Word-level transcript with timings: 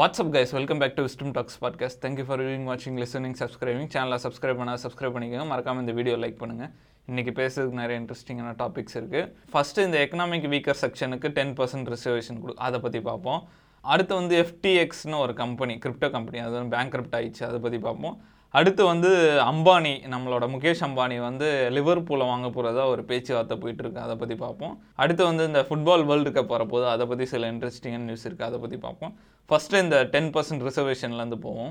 What's up 0.00 0.32
guys 0.32 0.52
welcome 0.52 0.78
back 0.78 0.94
to 0.94 1.04
wisdom 1.04 1.32
talks 1.32 1.64
podcast 1.64 2.04
thank you 2.04 2.24
for 2.24 2.40
viewing 2.40 2.68
வாட்சிங் 2.70 3.04
listening 3.04 3.34
subscribing 3.38 3.88
சேனலை 3.94 4.18
subscribe 4.22 4.60
பண்ணால் 4.60 4.78
subscribe 4.82 5.14
பண்ணிக்கோங்க. 5.16 5.44
மறக்காம 5.52 5.80
இந்த 5.80 5.92
வீடியோ 5.92 6.16
லைக் 6.16 6.40
பண்ணுங்கள் 6.40 6.72
இன்றைக்கி 7.10 7.32
பேசுறதுக்கு 7.40 7.70
நிறைய 7.70 8.00
இன்ட்ரெஸ்டிங்கான 8.00 8.54
டாபிக்ஸ் 8.58 8.94
இருக்குது 8.94 9.32
ஃபஸ்ட்டு 9.52 9.84
இந்த 9.84 10.08
எக்கனாமிக் 10.10 10.48
வீக்கர் 10.54 10.74
செக்ஷனுக்கு 10.80 11.28
டென் 11.28 11.52
பர்சன்ட் 11.52 11.96
ரிசர்வேஷன் 11.96 12.40
கொடு. 12.40 12.54
அதை 12.56 12.80
பற்றி 12.80 13.00
பார்ப்போம். 13.00 13.48
அடுத்து 13.80 14.14
வந்து 14.14 14.42
எஃப்டிஎக்ஸ்னு 14.42 15.18
ஒரு 15.18 15.34
கம்பெனி 15.34 15.74
கிரிப்டோ 15.74 16.10
கம்பெனி 16.10 16.38
அது 16.38 16.66
வந்து 16.66 16.76
பேங்க் 16.76 16.94
கிரிப்ட் 16.94 17.18
ஆயிடுச்சு. 17.18 17.46
அதை 17.46 17.58
பற்றி 17.58 17.78
பார்ப்போம். 17.78 18.22
அடுத்து 18.58 18.82
வந்து 18.84 19.10
அம்பானி 19.50 19.92
நம்மளோட 20.12 20.44
முகேஷ் 20.52 20.80
அம்பானி 20.86 21.16
வந்து 21.26 21.48
லிவர்பூலை 21.74 22.24
வாங்க 22.30 22.48
போகிறதா 22.54 22.84
ஒரு 22.92 23.02
பேச்சுவார்த்தை 23.10 23.56
போயிட்டுருக்கு. 23.62 24.00
அதை 24.06 24.14
பற்றி 24.22 24.34
பார்ப்போம். 24.34 24.72
அடுத்து 25.02 25.22
வந்து 25.24 25.44
இந்த 25.50 25.60
ஃபுட்பால் 25.68 26.04
வேர்ல்டு 26.08 26.30
கப் 26.30 26.50
வரப்போகுது. 26.54 26.86
அதை 26.94 27.06
பற்றி 27.10 27.26
சில 27.32 27.50
இன்ட்ரெஸ்டிங்கான 27.52 28.08
நியூஸ் 28.08 28.26
இருக்குது 28.28 28.48
அதை 28.48 28.58
பற்றி 28.64 28.78
பார்ப்போம். 28.86 29.14
ஃபஸ்ட்டு 29.50 29.82
இந்த 29.84 30.02
டென் 30.14 30.30
பர்சன்ட் 30.36 30.66
ரிசர்வேஷன்லேருந்து 30.68 31.40
போவோம். 31.46 31.70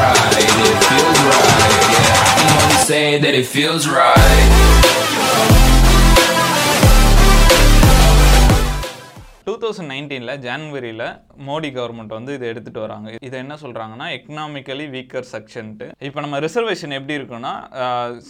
Right, 0.00 0.48
say 2.88 3.04
that 3.24 3.36
it 3.42 3.48
feels 3.56 3.86
right. 4.00 4.83
Thousand 9.64 9.92
நைன்டீனில் 9.94 10.34
ஜான்வரியில் 10.46 11.04
மோடி 11.48 11.70
கவர்மெண்ட் 11.78 12.16
வந்து 12.18 12.34
இதை 12.38 12.46
எடுத்துகிட்டு 12.52 12.84
வராங்க. 12.86 13.14
இது 13.28 13.36
என்ன 13.44 13.56
சொல்கிறாங்கன்னா 13.64 14.08
எக்கனாமிக்கலி 14.18 14.86
வீக்கர் 14.96 15.28
செக்ஷன்ட்டு 15.34 15.88
இப்போ 16.10 16.22
நம்ம 16.26 16.40
ரிசர்வேஷன் 16.46 16.96
எப்படி 16.98 17.18
இருக்குன்னா 17.20 17.54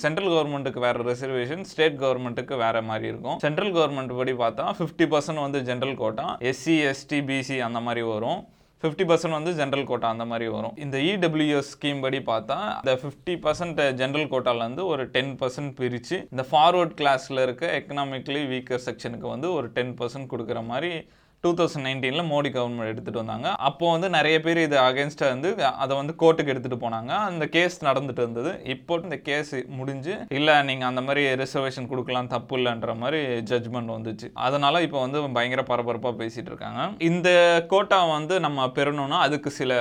சென்ட்ரல் 0.02 0.32
கவர்மெண்ட்டுக்கு 0.34 0.86
வேறு 0.86 1.06
ரிசர்வேஷன் 1.12 1.68
ஸ்டேட் 1.72 2.00
கவர்மெண்ட்டுக்கு 2.04 2.62
வேறு 2.64 2.82
மாதிரி 2.90 3.08
இருக்கும். 3.12 3.38
சென்ட்ரல் 3.46 3.74
கவர்மெண்ட் 3.78 4.18
படி 4.22 4.34
பார்த்தா 4.44 4.66
ஃபிஃப்டி 4.80 5.08
பர்சன்ட் 5.14 5.46
வந்து 5.46 5.60
general 5.70 5.96
quota 6.02 6.26
SC 6.52 6.76
ST 6.90 7.20
BC 7.30 7.58
அந்த 7.68 7.80
மாதிரி 7.86 8.04
வரும். 8.14 8.40
ஃபிஃப்டி 8.82 9.04
பர்சன்ட் 9.10 9.36
வந்து 9.36 9.52
ஜென்ரல் 9.58 9.86
கோட்டா 9.90 10.08
அந்த 10.14 10.24
மாதிரி 10.30 10.46
வரும். 10.54 10.74
இந்த 10.84 10.96
இடபிள்யூஎஸ் 11.10 11.70
ஸ்கீம் 11.74 12.02
படி 12.04 12.18
பார்த்தா 12.30 12.56
இந்த 12.80 12.94
ஃபிஃப்டி 13.02 13.34
பர்சன்ட் 13.44 13.80
ஜென்ரல் 14.00 14.28
கோட்டாலேருந்து 14.32 14.82
ஒரு 14.92 15.04
டென் 15.14 15.32
பர்சன்ட் 15.42 15.72
பிரித்து 15.78 16.16
இந்த 16.32 16.44
ஃபார்வர்ட் 16.50 16.94
கிளாஸில் 16.98 17.42
இருக்க 17.44 17.70
எக்கனாமிக்கலி 17.80 18.42
வீக்கர் 18.52 18.84
செக்ஷனுக்கு 18.88 19.28
வந்து 19.34 19.50
ஒரு 19.58 19.68
டென் 19.76 19.94
பர்சன்ட் 20.00 20.30
கொடுக்குற 20.32 20.62
மாதிரி 20.72 20.90
டூ 21.44 21.50
தௌசண்ட் 21.58 21.86
நைன்டீனில் 21.88 22.28
மோடி 22.32 22.50
கவர்மெண்ட் 22.56 22.90
எடுத்துகிட்டு 22.92 23.22
வந்தாங்க. 23.22 23.48
அப்போ 23.68 23.84
வந்து 23.94 24.08
நிறைய 24.16 24.36
பேர் 24.44 24.60
இது 24.66 24.76
அகேன்ஸ்டாக 24.86 25.32
வந்து 25.34 25.50
அதை 25.84 25.92
வந்து 26.00 26.14
கோர்ட்டுக்கு 26.22 26.52
எடுத்துகிட்டு 26.54 26.78
போனாங்க. 26.84 27.12
அந்த 27.30 27.44
கேஸ் 27.56 27.76
நடந்துட்டு 27.88 28.22
இருந்தது. 28.24 28.52
இப்போ 28.74 28.98
இந்த 29.06 29.18
கேஸ் 29.28 29.52
முடிஞ்சு 29.78 30.14
இல்லை 30.38 30.54
நீங்கள் 30.70 30.90
அந்த 30.90 31.02
மாதிரி 31.08 31.22
ரிசர்வேஷன் 31.42 31.90
கொடுக்கலாம் 31.92 32.32
தப்பு 32.34 32.56
இல்லைன்ற 32.60 32.94
மாதிரி 33.02 33.20
ஜட்ஜ்மெண்ட் 33.52 33.94
வந்துச்சு. 33.96 34.28
அதனால் 34.46 34.82
இப்போ 34.86 34.98
வந்து 35.04 35.20
பயங்கர 35.38 35.64
பரபரப்பாக 35.72 36.14
பேசிகிட்டு 36.22 36.50
இருக்காங்க. 36.54 36.80
இந்த 37.10 37.28
கோட்டா 37.74 38.00
வந்து 38.16 38.34
நம்ம 38.46 38.68
பெறணும்னா 38.80 39.20
அதுக்கு 39.28 39.52
சில 39.60 39.72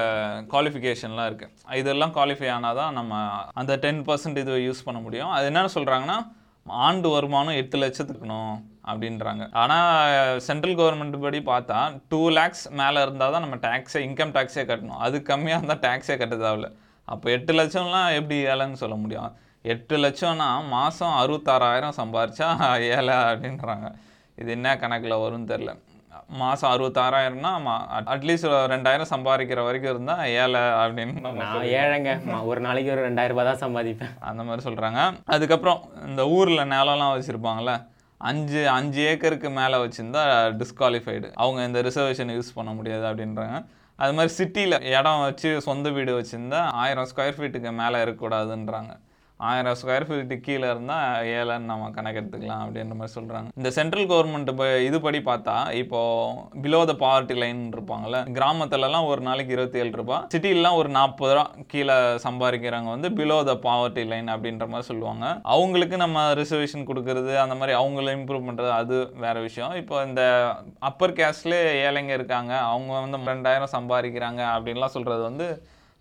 குவாலிஃபிகேஷன்லாம் 0.54 1.28
இருக்குது 1.30 1.80
இதெல்லாம் 1.82 2.16
குவாலிஃபை 2.20 2.50
ஆனால் 2.60 2.80
தான் 2.82 2.96
நம்ம 3.00 3.24
அந்த 3.62 3.74
டென் 3.86 4.06
பர்சன்ட் 4.08 4.40
இது 4.46 4.64
யூஸ் 4.68 4.88
பண்ண 4.88 5.02
முடியும். 5.08 5.34
அது 5.38 5.48
என்னென்னு 5.52 5.76
சொல்கிறாங்கன்னா 5.80 6.18
ஆண்டு 6.66 7.08
வருமானம் 7.14 7.60
எட்டு 7.62 7.78
லட்சத்துக்கணும் 7.84 8.54
அப்படின்றாங்க. 8.92 9.44
ஆனால் 9.62 10.40
சென்ட்ரல் 10.48 10.78
கவர்மெண்ட் 10.80 11.18
படி 11.26 11.40
பார்த்தா 11.52 11.80
டூ 12.12 12.22
லேக்ஸ் 12.38 12.66
மேலே 12.82 13.02
இருந்தால் 13.06 13.34
தான் 13.36 13.46
நம்ம 13.46 13.60
டேக்ஸே 13.68 14.02
இன்கம் 14.08 14.34
டேக்ஸே 14.38 14.64
கட்டணும். 14.70 15.02
அது 15.06 15.18
கம்மியாக 15.32 15.60
இருந்தால் 15.60 15.84
டேக்ஸே 15.88 16.18
கட்ட 16.22 16.36
தேவையில்ல 16.36 16.70
அப்போ 17.14 17.30
எட்டு 17.36 17.54
லட்சம்லாம் 17.60 18.10
எப்படி 18.20 18.38
ஏழைன்னு 18.52 18.82
சொல்ல 18.84 18.96
முடியும்? 19.04 19.32
எட்டு 19.74 19.96
லட்சம்னா 20.04 20.48
மாதம் 20.76 21.18
அறுபத்தாறாயிரம் 21.22 21.98
சம்பாரிச்சா 22.00 22.48
ஏழை 22.96 23.18
அப்படின்றாங்க. 23.32 23.88
இது 24.42 24.52
என்ன 24.58 24.78
கணக்கில் 24.84 25.22
வரும்னு 25.24 25.52
தெரில 25.54 25.74
மாதம் 26.42 26.72
அறுபத்தாறாயிரம்னா 26.72 27.52
அட்லீஸ்ட் 28.14 28.48
ரெண்டாயிரம் 28.74 29.12
சம்பாதிக்கிற 29.14 29.64
வரைக்கும் 29.68 29.94
இருந்தால் 29.94 30.24
ஏழை 30.42 30.62
அப்படின்னு 30.84 31.24
நான் 31.26 31.68
ஏழைங்க. 31.82 32.14
ஒரு 32.50 32.62
நாளைக்கு 32.66 32.94
ஒரு 32.96 33.04
ரெண்டாயிரம் 33.08 33.36
ரூபாய் 33.36 33.50
தான் 33.52 33.64
சம்பாதிப்பேன். 33.66 34.14
அந்த 34.32 34.44
மாதிரி 34.48 34.66
சொல்கிறாங்க 34.68 35.02
அதுக்கப்புறம் 35.36 35.82
இந்த 36.10 36.26
ஊரில் 36.38 36.70
நிலம்லாம் 36.76 37.14
வச்சுருப்பாங்கள்ல 37.16 37.76
அஞ்சு 38.32 38.62
அஞ்சு 38.78 39.00
ஏக்கருக்கு 39.12 39.50
மேலே 39.60 39.78
வச்சுருந்தா 39.86 40.24
டிஸ்குவாலிஃபைடு 40.60 41.30
அவங்க 41.44 41.62
இந்த 41.70 41.80
ரிசர்வேஷன் 41.88 42.36
யூஸ் 42.38 42.58
பண்ண 42.58 42.74
முடியாது 42.80 43.06
அப்படின்றாங்க. 43.10 43.58
அது 44.00 44.14
மாதிரி 44.18 44.32
சிட்டியில் 44.38 44.76
இடம் 44.98 45.24
வச்சு 45.28 45.50
சொந்த 45.66 45.88
வீடு 45.96 46.12
வச்சுருந்தா 46.20 46.62
ஆயிரம் 46.84 47.10
ஸ்கொயர் 47.10 47.38
ஃபீட்டுக்கு 47.40 47.72
மேலே 47.82 47.98
இருக்கக்கூடாதுன்றாங்க. 48.04 48.94
ஆயிரம் 49.40 49.78
ஸ்கொயர் 49.80 50.06
ஃபீட்டு 50.08 50.36
கீழே 50.46 50.68
இருந்தால் 50.74 51.28
ஏழைன்னு 51.38 51.70
நம்ம 51.72 51.90
கணக்கெடுத்துக்கலாம் 51.96 52.62
அப்படின்ற 52.66 52.96
மாதிரி 53.00 53.14
சொல்கிறாங்க 53.16 53.48
இந்த 53.60 53.70
சென்ட்ரல் 53.78 54.08
கவர்மெண்ட் 54.12 54.52
இது 54.88 54.98
படி 55.06 55.20
பார்த்தா 55.30 55.56
இப்போ 55.82 56.00
பிலோ 56.64 56.80
த 56.92 56.94
பாவர்ட்டி 57.04 57.36
லைன் 57.42 57.62
இருப்பாங்கள்ல 57.76 58.20
கிராமத்துலலாம் 58.38 59.08
ஒரு 59.12 59.22
நாளைக்கு 59.28 59.56
இருபத்தி 59.56 59.82
ஏழு 59.84 59.92
ரூபா 60.02 60.18
சிட்டிலலாம் 60.34 60.78
ஒரு 60.82 60.92
நாற்பது 60.98 61.34
ரூபா 61.38 61.46
கீழே 61.74 61.98
சம்பாதிக்கிறவங்க 62.26 62.92
வந்து 62.96 63.12
பிலோ 63.20 63.40
த 63.50 63.56
பாவர்ட்டி 63.68 64.06
லைன் 64.12 64.30
அப்படின்ற 64.36 64.68
மாதிரி 64.74 64.90
சொல்லுவாங்க. 64.92 65.26
அவங்களுக்கு 65.56 65.98
நம்ம 66.04 66.26
ரிசர்வேஷன் 66.42 66.88
கொடுக்கறது 66.90 67.34
அந்த 67.44 67.58
மாதிரி 67.62 67.76
அவங்கள 67.82 68.16
இம்ப்ரூவ் 68.20 68.48
பண்ணுறது 68.50 68.74
அது 68.82 68.98
வேறு 69.26 69.40
விஷயம். 69.48 69.74
இப்போ 69.82 69.96
இந்த 70.10 70.22
அப்பர் 70.90 71.18
கேஸ்ட்லேயே 71.22 71.72
ஏழைங்க 71.88 72.14
இருக்காங்க 72.20 72.54
அவங்க 72.72 72.94
வந்து 73.06 73.20
ரெண்டாயிரம் 73.32 73.76
சம்பாதிக்கிறாங்க 73.78 74.42
அப்படின்லாம் 74.56 74.96
சொல்கிறது 74.98 75.24
வந்து 75.30 75.48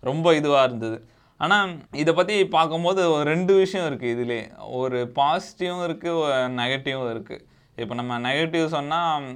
ரொம்ப 0.03 0.29
இதுவாக 0.39 0.67
இருந்தது. 0.69 0.97
ஆனால் 1.39 1.71
இதை 2.01 2.11
பற்றி 2.19 2.35
பார்க்கும்போது 2.57 3.01
ஒரு 3.15 3.25
ரெண்டு 3.33 3.53
விஷயம் 3.61 3.87
இருக்குது 3.89 4.13
இதிலே 4.15 4.41
ஒரு 4.81 4.99
பாசிட்டிவும் 5.17 5.83
இருக்குது 5.87 6.47
நெகட்டிவும் 6.59 7.09
இருக்குது 7.13 7.43
இப்போ 7.77 7.93
நம்ம 7.99 8.19
நெகட்டிவ் 8.27 8.65
சொன்னால் 8.75 9.27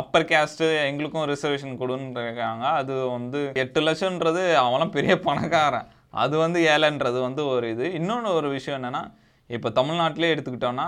அப்பர் 0.00 0.28
கேஸ்ட்டு 0.30 0.66
எங்களுக்கும் 0.88 1.26
ரிசர்வேஷன் 1.32 1.80
கொடுன்னு 1.80 2.22
இருக்காங்க. 2.26 2.64
அது 2.80 2.94
வந்து 3.16 3.40
எட்டு 3.62 3.80
லட்சம்ன்றது 3.86 4.42
அவன்லாம் 4.62 4.94
பெரிய 4.96 5.14
பணக்காரன். 5.26 5.88
அது 6.22 6.34
வந்து 6.44 6.58
ஏழைன்றது 6.72 7.18
வந்து 7.26 7.42
ஒரு 7.54 7.66
இது. 7.74 7.86
இன்னொன்று 7.98 8.30
ஒரு 8.38 8.48
விஷயம் 8.56 8.78
என்னென்னா 8.80 9.02
இப்போ 9.50 9.70
தமிழ்நாட்டிலே 9.78 10.32
எடுத்துக்கிட்டோன்னா 10.34 10.86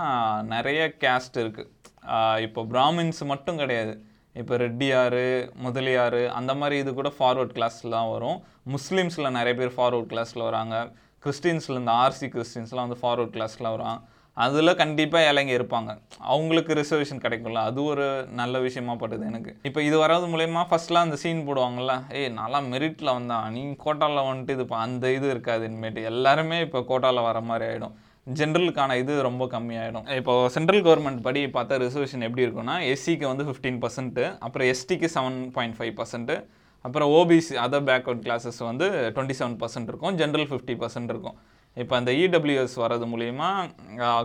நிறைய 0.53 0.81
கேஸ்ட் 1.03 1.37
இருக்குது 1.43 1.73
இப்போ 2.45 2.61
பிராமின்ஸ் 2.73 3.21
மட்டும் 3.31 3.59
கிடையாது. 3.61 3.93
இப்போ 4.41 4.53
ரெட்டியார் 4.65 5.21
முதலியார் 5.65 6.21
அந்த 6.39 6.51
மாதிரி 6.59 6.75
இது 6.83 6.91
கூட 6.99 7.09
ஃபார்வர்ட் 7.17 7.55
கிளாஸ்லாம் 7.55 7.95
தான் 7.97 8.11
வரும். 8.15 8.37
முஸ்லீம்ஸில் 8.73 9.35
நிறைய 9.37 9.53
பேர் 9.59 9.73
ஃபார்வர்ட் 9.77 10.11
கிளாஸில் 10.11 10.47
வராங்க. 10.49 10.75
கிறிஸ்டின்ஸில் 11.23 11.79
இந்த 11.81 11.93
ஆர்சி 12.03 12.27
கிறிஸ்டின்ஸ்லாம் 12.35 12.85
வந்து 12.87 13.01
ஃபார்வர்ட் 13.01 13.33
கிளாஸில் 13.35 13.73
வராங்க 13.75 13.97
அதில் 14.45 14.79
கண்டிப்பாக 14.81 15.29
இலங்கை 15.29 15.53
இருப்பாங்க. 15.57 15.91
அவங்களுக்கு 16.31 16.71
ரிசர்வேஷன் 16.79 17.21
கிடைக்கும்ல. 17.23 17.61
அது 17.69 17.79
ஒரு 17.91 18.05
நல்ல 18.39 18.59
விஷயமா 18.65 18.93
படுது 19.03 19.23
எனக்கு. 19.29 19.51
இப்போ 19.67 19.79
இது 19.87 19.95
வராது 20.01 20.25
மூலயமா 20.33 20.63
ஃபர்ஸ்ட்லாம் 20.71 21.07
அந்த 21.07 21.17
சீன் 21.21 21.41
போடுவாங்கள்ல 21.47 21.93
ஏய் 22.19 22.29
நல்லா 22.41 22.59
மெரிட்டில் 22.73 23.15
வந்தான். 23.17 23.47
நீ 23.55 23.61
கோட்டாவில் 23.85 24.27
வந்துட்டு 24.27 24.55
இது 24.57 24.65
இப்போ 24.67 24.77
அந்த 24.85 25.11
இது 25.17 25.27
இருக்காது 25.35 25.65
இனிமேட்டு. 25.69 26.03
எல்லாருமே 26.11 26.59
இப்போ 26.67 26.81
கோட்டாவில் 26.91 27.27
வர 27.29 27.41
மாதிரி 27.49 27.67
ஆகிடும் 27.69 27.95
ஜென்ரலுக்கான 28.37 28.95
இது 29.01 29.13
ரொம்ப 29.27 29.43
கம்மியாயிடும். 29.53 30.05
இப்போ 30.19 30.33
சென்ட்ரல் 30.55 30.81
கவர்மெண்ட் 30.87 31.21
படி 31.27 31.41
பார்த்தா 31.57 31.75
ரிசர்வேஷன் 31.83 32.25
எப்படி 32.27 32.43
இருக்கும்னா 32.45 32.75
எஸ்சிக்கு 32.93 33.25
வந்து 33.31 33.45
ஃபிஃப்டீன் 33.49 33.77
பர்சன்ட் 33.83 34.19
அப்புறம் 34.45 34.67
எஸ்டிக்கு 34.71 35.09
செவன் 35.13 35.37
பாயிண்ட் 35.57 35.77
ஃபைவ் 35.77 35.93
பர்சன்ட் 35.99 36.33
அப்புறம் 36.85 37.11
ஓபிசி 37.19 37.55
அதர் 37.65 37.85
பேக்வர்ட் 37.89 38.25
கிளாஸஸ் 38.25 38.59
வந்து 38.69 38.87
டுவெண்ட்டி 39.15 39.37
செவன் 39.39 39.57
பர்சன்ட் 39.61 39.89
இருக்கும் 39.91 40.17
ஜென்ரல் 40.21 40.47
ஃபிஃப்டி 40.49 40.75
பர்சன்ட் 40.83 41.11
இருக்கும். 41.13 41.37
இப்போ 41.77 41.93
அந்த 41.97 42.11
இடபிள்யூஎஸ் 42.19 42.75
வரது 42.81 43.05
மூலிமா 43.11 43.47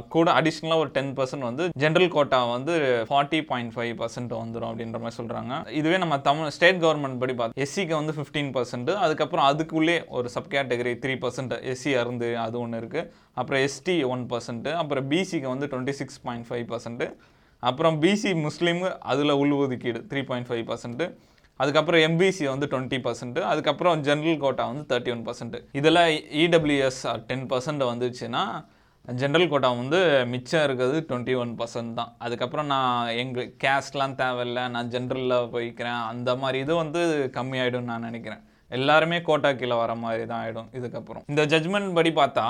கூட 0.09 0.29
அடிஷ்னலாக 0.35 0.83
ஒரு 0.83 0.91
டென் 0.95 1.13
பர்சன்ட் 1.17 1.47
வந்து 1.49 1.65
ஜென்ரல் 1.83 2.11
கோட்டா 2.11 2.39
வந்து 2.49 2.75
ஃபார்ட்டி 3.09 3.41
பாயிண்ட் 3.49 3.73
ஃபைவ் 3.75 3.93
பர்சன்ட் 3.99 4.33
வந்துடும் 4.37 4.69
அப்படின்ற 4.71 4.99
மாதிரி 4.99 5.19
சொல்கிறாங்க 5.19 5.59
இதுவே 5.73 5.99
நம்ம 5.99 6.19
தமிழ் 6.23 6.55
ஸ்டேட் 6.57 6.81
கவர்மெண்ட் 6.83 7.21
படி 7.23 7.35
பார்த்து 7.35 7.63
எஸ்சிக்கு 7.65 7.95
வந்து 7.95 8.15
ஃபிஃப்டீன் 8.17 8.53
பர்சன்ட் 8.55 8.93
அதுக்கப்புறம் 9.03 9.49
அதுக்குள்ளே 9.49 9.97
ஒரு 10.13 10.31
sub 10.35 10.51
category 10.53 10.95
three 11.03 11.17
percent 11.23 11.55
SC 11.73 11.93
அருந்து 11.97 12.31
அது 12.39 12.59
ஒன்று 12.61 12.81
இருக்குது 12.83 13.09
அப்புறம் 13.35 13.63
எஸ்டி 13.63 13.97
ஒன் 14.09 14.25
பர்சன்ட்டு 14.33 14.73
அப்புறம் 14.77 15.07
பிசிக்கு 15.09 15.49
வந்து 15.49 15.69
twenty 15.73 15.97
six 15.99 16.21
point 16.25 16.49
five 16.49 16.67
percent 16.69 17.09
அப்புறம் 17.63 17.97
பிசி 18.03 18.31
முஸ்லீமு 18.41 18.89
அதில் 19.05 19.39
உள்ஒதுக்கீடு 19.39 20.01
த்ரீ 20.09 20.21
பாயிண்ட் 20.25 20.49
ஃபைவ் 20.49 20.65
பர்சன்ட் 20.69 21.03
அதுக்கப்புறம் 21.63 22.03
எம்பிசி 22.09 22.45
வந்து 22.53 22.69
டுவெண்ட்டி 22.73 22.99
பர்சன்ட் 23.07 23.41
அதுக்கப்புறம் 23.53 24.05
ஜென்ரல் 24.09 24.39
கோட்டா 24.45 24.67
வந்து 24.71 24.85
தேர்ட்டி 24.93 25.13
ஒன் 25.15 25.25
பர்சன்ட் 25.29 25.57
இதில் 25.81 26.03
இடபிள்யூஎஸ் 26.45 27.03
டென் 27.31 27.49
பர்சன்ட் 27.53 27.85
வந்துச்சுன்னா 27.93 28.45
ஜென்ரல் 29.21 29.49
கோட்டா 29.53 29.69
வந்து 29.81 30.01
மிச்சம் 30.33 30.65
இருக்கிறது 30.67 30.99
டுவெண்ட்டி 31.09 31.35
ஒன் 31.43 31.53
பர்சன்ட் 31.61 31.97
தான். 32.01 32.11
அதுக்கப்புறம் 32.25 32.69
நான் 32.73 33.09
எங்கள் 33.23 33.49
கேஸ்ட்லாம் 33.65 34.15
தேவையில்லை 34.21 34.65
நான் 34.75 34.91
ஜென்ரலில் 34.95 35.49
போய்க்கிறேன் 35.55 36.01
அந்த 36.13 36.31
மாதிரி 36.43 36.59
இது 36.65 36.75
வந்து 36.83 37.01
கம்மியாயிடும் 37.39 37.91
நான் 37.91 38.07
நினைக்கிறேன். 38.09 38.43
எல்லாருமே 38.79 39.19
கோட்டா 39.29 39.51
கீழே 39.61 39.77
வர 39.83 39.93
மாதிரி 40.03 40.25
தான் 40.31 40.43
ஆகிடும் 40.45 40.69
இதுக்கப்புறம். 40.79 41.25
இந்த 41.33 41.43
ஜட்ஜ்மெண்ட் 41.53 41.95
படி 41.99 42.11
பார்த்தா 42.21 42.45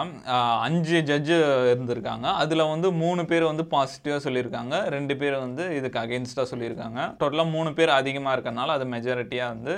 அஞ்சு 0.66 0.98
ஜட்ஜு 1.10 1.36
இருந்திருக்காங்க. 1.72 2.26
அதில் 2.42 2.64
வந்து 2.72 2.90
மூணு 3.02 3.24
பேர் 3.30 3.46
வந்து 3.50 3.66
பாசிட்டிவாக 3.74 4.20
சொல்லியிருக்காங்க. 4.26 4.74
ரெண்டு 4.96 5.16
பேர் 5.22 5.36
வந்து 5.44 5.64
இதுக்கு 5.78 6.00
அகெயின்ஸ்டாக 6.02 6.46
சொல்லியிருக்காங்க. 6.52 7.00
டோட்டலாக 7.22 7.54
மூணு 7.56 7.72
பேர் 7.80 7.92
அதிகமாக 8.00 8.36
இருக்கறனால 8.36 8.76
அது 8.78 8.86
மெஜாரிட்டியாக 8.94 9.54
வந்து 9.54 9.74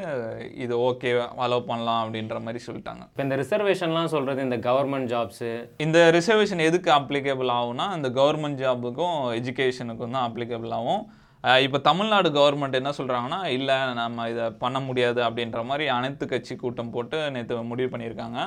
இது 0.67 0.75
ஓகே 0.91 1.13
அலோவ் 1.47 1.69
பண்ணலாம் 1.73 2.03
அப்படின்ற 2.05 2.39
மாதிரி 2.47 2.63
சொல்லிட்டாங்க. 2.69 3.05
இப்போ 3.13 3.25
இந்த 3.29 3.39
ரிசர்வேஷன்லாம் 3.43 4.13
சொல்கிறது 4.17 4.47
இந்த 4.49 4.61
கவர்மெண்ட் 4.71 5.11
ஜாப்ஸு 5.15 5.53
இந்த 5.87 5.99
ரிசர்வேஷன் 6.19 6.67
எதுக்கு 6.69 6.93
அப்ளிகேபிள் 7.01 7.51
ஆகும்னா 7.59 7.89
இந்த 7.99 8.11
கவர்மெண்ட் 8.21 8.63
ஜாபுக்கும் 8.65 9.19
எஜுகேஷனுக்கும் 9.41 10.17
தான் 10.17 10.27
அப்ளிகேபிள் 10.31 10.75
ஆகும். 10.81 11.05
இப்போ 11.65 11.79
தமிழ்நாடு 11.89 12.29
கவர்மெண்ட் 12.37 12.79
என்ன 12.79 12.91
சொல்கிறாங்கன்னா 12.99 13.39
இல்லை 13.57 13.77
நம்ம 13.99 14.29
இதை 14.33 14.45
பண்ண 14.63 14.79
முடியாது 14.87 15.21
அப்படின்ற 15.27 15.61
மாதிரி 15.71 15.85
அனைத்து 15.97 16.25
கட்சி 16.31 16.55
கூட்டம் 16.63 16.93
போட்டு 16.95 17.19
நேற்று 17.35 17.59
முடிவு 17.73 17.89
பண்ணியிருக்காங்க. 17.95 18.39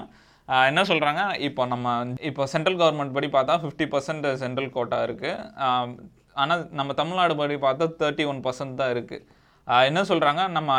என்ன 0.70 0.82
சொல்கிறாங்க 0.92 1.22
இப்போ 1.48 1.64
நம்ம 1.74 1.94
இப்போ 2.30 2.44
சென்ட்ரல் 2.54 2.80
கவர்மெண்ட் 2.82 3.16
படி 3.18 3.28
பார்த்தா 3.36 3.56
ஃபிஃப்டி 3.64 3.88
பர்சன்ட் 3.94 4.28
சென்ட்ரல் 4.44 4.74
கோட்டா 4.78 5.00
இருக்குது 5.08 6.02
ஆனால் 6.42 6.64
நம்ம 6.80 6.94
தமிழ்நாடு 7.02 7.34
படி 7.42 7.58
பார்த்தா 7.68 7.88
தேர்ட்டி 8.02 8.26
ஒன் 8.32 8.42
பர்சன்ட் 8.48 8.80
தான் 8.82 8.94
இருக்குது 8.96 9.24
என்ன 9.90 10.02
சொல்கிறாங்க 10.10 10.42
நம்ம 10.58 10.72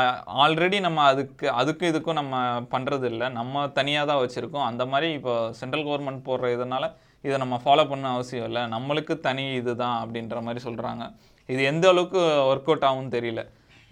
ஆல்ரெடி 0.43 0.79
நம்ம 0.88 1.00
அதுக்கு 1.12 1.47
அதுக்கு 1.61 1.85
இதுக்கும் 1.93 2.21
நம்ம 2.21 2.37
பண்ணுறது 2.75 3.06
இல்லை. 3.12 3.26
நம்ம 3.38 3.64
தனியாக 3.79 4.09
தான் 4.11 4.21
வச்சுருக்கோம். 4.23 4.69
அந்த 4.71 4.85
மாதிரி 4.93 5.09
இப்போ 5.19 5.35
சென்ட்ரல் 5.59 5.87
கவர்மெண்ட் 5.88 6.26
போடுற 6.29 6.53
இதனால் 6.56 6.87
இதை 7.26 7.37
நம்ம 7.43 7.56
ஃபாலோ 7.64 7.85
பண்ண 7.91 8.06
அவசியம் 8.17 8.47
இல்லை. 8.50 8.62
நம்மளுக்கு 8.76 9.14
தனி 9.26 9.44
இது 9.61 9.73
தான் 9.82 9.99
அப்படின்ற 10.03 10.41
மாதிரி 10.47 10.62
சொல்கிறாங்க 10.69 11.05
இது 11.53 11.62
எந்த 11.73 11.87
அளவுக்கு 11.93 12.21
ஒர்க் 12.50 12.71
அவுட் 12.71 12.87
ஆகும்னு 12.91 13.15
தெரியல. 13.17 13.43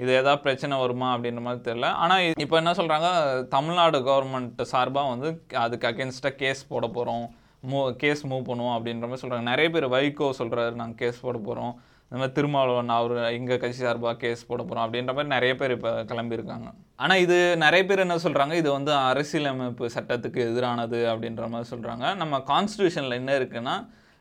இது 0.03 0.11
ஏதாவது 0.21 0.43
பிரச்சனை 0.45 0.75
வருமா 0.83 1.09
அப்படின்ற 1.15 1.43
மாதிரி 1.47 1.63
தெரியல. 1.69 1.89
ஆனால் 2.05 2.23
இப்போ 2.45 2.57
என்ன 2.63 2.73
சொல்கிறாங்க 2.81 3.09
தமிழ்நாடு 3.57 3.99
கவர்மெண்ட் 4.09 4.63
சார்பாக 4.73 5.13
வந்து 5.15 5.29
அதுக்கு 5.65 5.89
அகேன்ஸ்டாக 5.91 6.35
கேஸ் 6.43 6.63
போட 6.73 6.87
போகிறோம் 6.97 7.27
மூ 7.71 7.79
கேஸ் 8.03 8.23
மூவ் 8.31 8.49
பண்ணுவோம் 8.49 8.75
அப்படின்ற 8.77 9.07
மாதிரி 9.11 9.23
சொல்கிறாங்க 9.23 9.47
நிறைய 9.53 9.69
பேர் 9.75 9.87
வைகோ 9.95 10.27
சொல்கிறாரு 10.41 10.75
நாங்கள் 10.81 11.01
கேஸ் 11.03 11.23
போட 11.27 11.37
போகிறோம் 11.47 11.73
இந்த 12.09 12.19
மாதிரி 12.21 12.35
திருமாவளவன் 12.35 12.93
அவர் 12.97 13.15
எங்கள் 13.37 13.61
கட்சி 13.63 13.81
சார்பாக 13.85 14.15
கேஸ் 14.25 14.43
போட 14.49 14.61
போகிறோம் 14.63 14.85
அப்படின்ற 14.85 15.13
மாதிரி 15.17 15.31
நிறைய 15.35 15.53
பேர் 15.61 15.75
இப்போ 15.77 15.91
கிளம்பியிருக்காங்க. 16.11 16.69
ஆனால் 17.05 17.21
இது 17.25 17.37
நிறைய 17.65 17.83
பேர் 17.89 18.03
என்ன 18.05 18.19
சொல்கிறாங்க 18.25 18.55
இது 18.61 18.69
வந்து 18.77 18.93
அரசியலமைப்பு 19.11 19.87
சட்டத்துக்கு 19.97 20.41
எதிரானது 20.51 21.01
அப்படின்ற 21.13 21.47
மாதிரி 21.55 21.71
சொல்கிறாங்க 21.73 22.15
நம்ம 22.23 22.39
கான்ஸ்டியூஷனில் 22.53 23.19
என்ன 23.21 23.33
இருக்குன்னா 23.41 23.75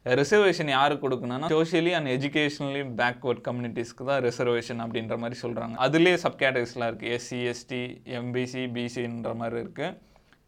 ரிசர்வேஷன் 0.06 0.68
யாருக்கு 0.68 1.10
கொடுக்கணும்னா 1.10 1.48
சோஷியலி 1.50 1.92
அண்ட் 1.98 2.08
எஜுகேஷனலி 2.08 2.82
பேக்வர்ட் 2.96 3.42
கம்யூனிட்டிஸ்க்கு 3.48 4.06
தான் 4.06 4.24
ரிசர்வேஷன் 4.24 4.82
அப்படின்ற 4.86 5.18
மாதிரி 5.18 5.40
சொல்கிறாங்க 5.42 5.76
அதுலேயே 5.76 6.14
சப் 6.14 6.42
கேட்டகரிஸ்லாம் 6.42 6.90
இருக்குது 6.92 7.12
எஸ்சி 7.12 7.40
எஸ்டி 7.52 8.02
எம்பிசி 8.06 8.72
பிசின்ற 8.72 9.34
மாதிரி 9.34 9.68
இருக்குது 9.68 9.96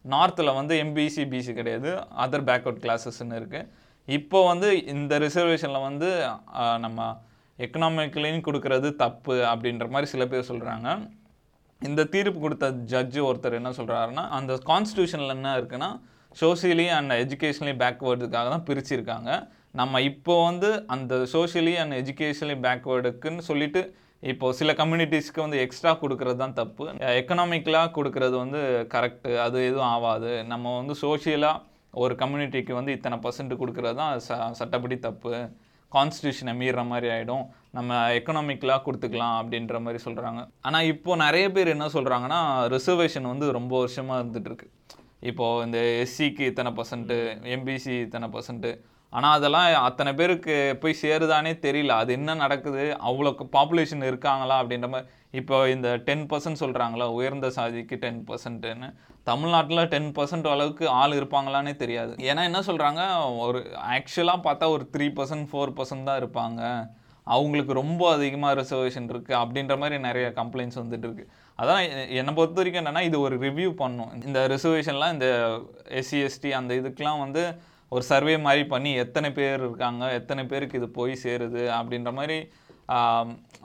நார்த்தில் 0.04 0.54
வந்து 0.54 0.74
எம்பிசி 0.82 1.22
பிசி 1.22 1.52
கிடையாது. 1.54 1.90
அதர் 2.16 2.44
பேக்வர்ட் 2.44 2.82
கிளாஸஸ்ன்னு 2.84 3.34
இருக்குது 3.34 3.66
இப்போ 4.08 4.46
வந்து 4.46 4.86
இந்த 4.86 5.18
ரிசர்வேஷனில் 5.18 5.80
வந்து 5.80 6.08
நம்ம 6.78 7.16
எக்கனாமிக்கலையும் 7.58 8.40
கொடுக்கறது 8.40 8.96
தப்பு 8.96 9.42
அப்படின்ற 9.42 9.88
மாதிரி 9.88 10.10
சில 10.10 10.26
பேர் 10.26 10.48
சொல்கிறாங்க 10.48 10.88
இந்த 11.80 12.04
தீர்ப்பு 12.04 12.40
கொடுத்த 12.40 12.70
ஜட்ஜு 12.70 13.20
ஒருத்தர் 13.20 13.52
என்ன 13.52 13.70
சொல்கிறாருன்னா 13.70 14.28
அந்த 14.28 14.54
கான்ஸ்டியூஷனில் 14.54 15.28
என்ன 15.28 15.60
இருக்குன்னா 15.60 16.00
சோஷியலி 16.40 16.86
அண்ட் 16.96 17.12
எஜுகேஷனலி 17.22 17.74
பேக்வேர்டுக்காக 17.82 18.48
தான் 18.54 18.66
பிரிச்சிருக்காங்க. 18.68 19.30
நம்ம 19.80 20.00
இப்போ 20.10 20.34
வந்து 20.48 20.68
அந்த 20.94 21.14
சோஷியலி 21.34 21.74
அண்ட் 21.82 21.94
எஜுகேஷனலி 22.00 22.56
பேக்வேர்டுக்குன்னு 22.66 23.44
சொல்லிட்டு 23.50 23.80
இப்போது 24.22 24.56
சில 24.60 24.70
கம்யூனிட்டிஸ்க்கு 24.80 25.44
வந்து 25.44 25.58
எக்ஸ்ட்ரா 25.64 25.90
கொடுக்கறது 26.02 26.38
தான் 26.44 26.56
தப்பு. 26.60 26.84
எக்கனாமிக்கலாக 27.20 27.92
கொடுக்கறது 27.96 28.36
வந்து 28.44 28.60
கரெக்டு 28.94 29.32
அது 29.46 29.58
எதுவும் 29.70 29.90
ஆகாது 29.94 30.32
நம்ம 30.52 30.72
வந்து 30.80 30.94
சோஷியலாக 31.04 31.64
ஒரு 32.04 32.14
கம்யூனிட்டிக்கு 32.22 32.72
வந்து 32.78 32.94
இத்தனை 32.96 33.16
பர்சன்ட் 33.24 33.60
கொடுக்கறது 33.60 33.98
தான் 34.00 34.22
ச 34.26 34.38
சட்டப்படி 34.60 34.96
தப்பு. 35.06 35.32
கான்ஸ்டியூஷனை 35.92 36.52
மீறுற 36.60 36.80
மாதிரி 36.90 37.08
ஆகிடும் 37.12 37.44
நம்ம 37.76 38.00
எக்கனாமிக்கலாக 38.16 38.82
கொடுத்துக்கலாம் 38.86 39.36
அப்படின்ற 39.40 39.78
மாதிரி 39.84 40.00
சொல்கிறாங்க 40.06 40.40
ஆனால் 40.68 40.88
இப்போது 40.92 41.22
நிறைய 41.24 41.46
பேர் 41.56 41.74
என்ன 41.76 41.86
சொல்கிறாங்கன்னா 41.94 42.40
ரிசர்வேஷன் 42.76 43.30
வந்து 43.32 43.46
ரொம்ப 43.58 43.72
வருஷமாக 43.82 44.20
இருந்துகிட்ருக்கு 44.20 44.68
இப்போது 45.20 45.64
இந்த 45.66 45.78
எஸ்சிக்கு 46.02 46.44
இத்தனை 46.50 46.72
பர்சன்ட்டு 46.78 47.18
எம்பிசி 47.56 47.94
இத்தனை 48.06 48.28
பர்சன்ட்டு 48.36 48.72
ஆனால் 49.12 49.34
அதெல்லாம் 49.36 49.66
அத்தனை 49.88 50.10
பேருக்கு 50.14 50.54
போய் 50.80 51.00
சேருதானே 51.02 51.52
தெரியல. 51.66 51.92
அது 52.00 52.10
என்ன 52.16 52.34
நடக்குது? 52.42 52.82
அவ்வளோ 53.08 53.30
பாப்புலேஷன் 53.56 54.02
இருக்காங்களா? 54.08 54.56
அப்படின்ற 54.62 54.88
மாதிரி. 54.94 55.08
இப்போ 55.40 55.56
இந்த 55.74 55.88
டென் 56.08 56.26
பர்சன்ட் 56.32 56.60
சொல்கிறாங்களா 56.62 57.06
உயர்ந்த 57.18 57.48
சாதிக்கு 57.56 57.96
டென் 58.04 58.20
பர்சன்ட்டுன்னு 58.28 58.88
தமிழ்நாட்டில் 59.30 59.88
டென் 59.94 60.12
பர்சன்ட் 60.18 60.50
அளவுக்கு 60.52 60.84
ஆள் 61.00 61.16
இருப்பாங்களானே 61.20 61.72
தெரியாது. 61.82 62.12
ஏன்னா 62.28 62.44
என்ன 62.50 62.60
சொல்கிறாங்க 62.68 63.00
ஒரு 63.46 63.60
ஆக்சுவலாக 63.96 64.46
பார்த்தா 64.46 64.68
ஒரு 64.76 64.86
த்ரீ 64.96 65.08
பர்சன்ட் 65.18 65.48
ஃபோர் 65.52 65.76
பர்சன்ட் 65.80 66.08
தான் 66.10 66.20
இருப்பாங்க. 66.22 66.62
அவங்களுக்கு 67.26 67.72
ரொம்ப 67.82 68.02
அதிகமாக 68.16 68.56
ரிசர்வேஷன் 68.60 69.10
இருக்குது 69.12 69.40
அப்படின்ற 69.42 69.74
மாதிரி 69.80 69.96
நிறைய 70.08 70.28
கம்ப்ளைண்ட்ஸ் 70.40 70.80
வந்துட்டு 70.82 71.06
இருக்கு. 71.08 71.26
அதான் 71.58 71.82
என்னை 72.18 72.32
பொறுத்த 72.34 72.60
வரைக்கும் 72.60 72.82
என்னென்னா 72.82 73.02
இது 73.02 73.16
ஒரு 73.20 73.36
ரிவ்யூ 73.46 73.70
பண்ணும். 73.82 74.10
இந்த 74.26 74.40
ரிசர்வேஷன்லாம் 74.52 75.14
இந்த 75.16 75.28
எஸ்சி 76.00 76.18
எஸ்டி 76.26 76.50
அந்த 76.58 76.72
இதுக்கெலாம் 76.80 77.22
வந்து 77.24 77.42
ஒரு 77.92 78.02
சர்வே 78.02 78.34
மாதிரி 78.46 78.62
பண்ணி 78.72 78.90
எத்தனை 79.04 79.28
பேர் 79.32 79.60
இருக்காங்க 79.66 80.04
எத்தனை 80.12 80.42
பேருக்கு 80.46 80.78
இது 80.80 80.88
போய் 80.98 81.14
சேருது 81.24 81.62
அப்படின்ற 81.78 82.10
மாதிரி 82.12 82.36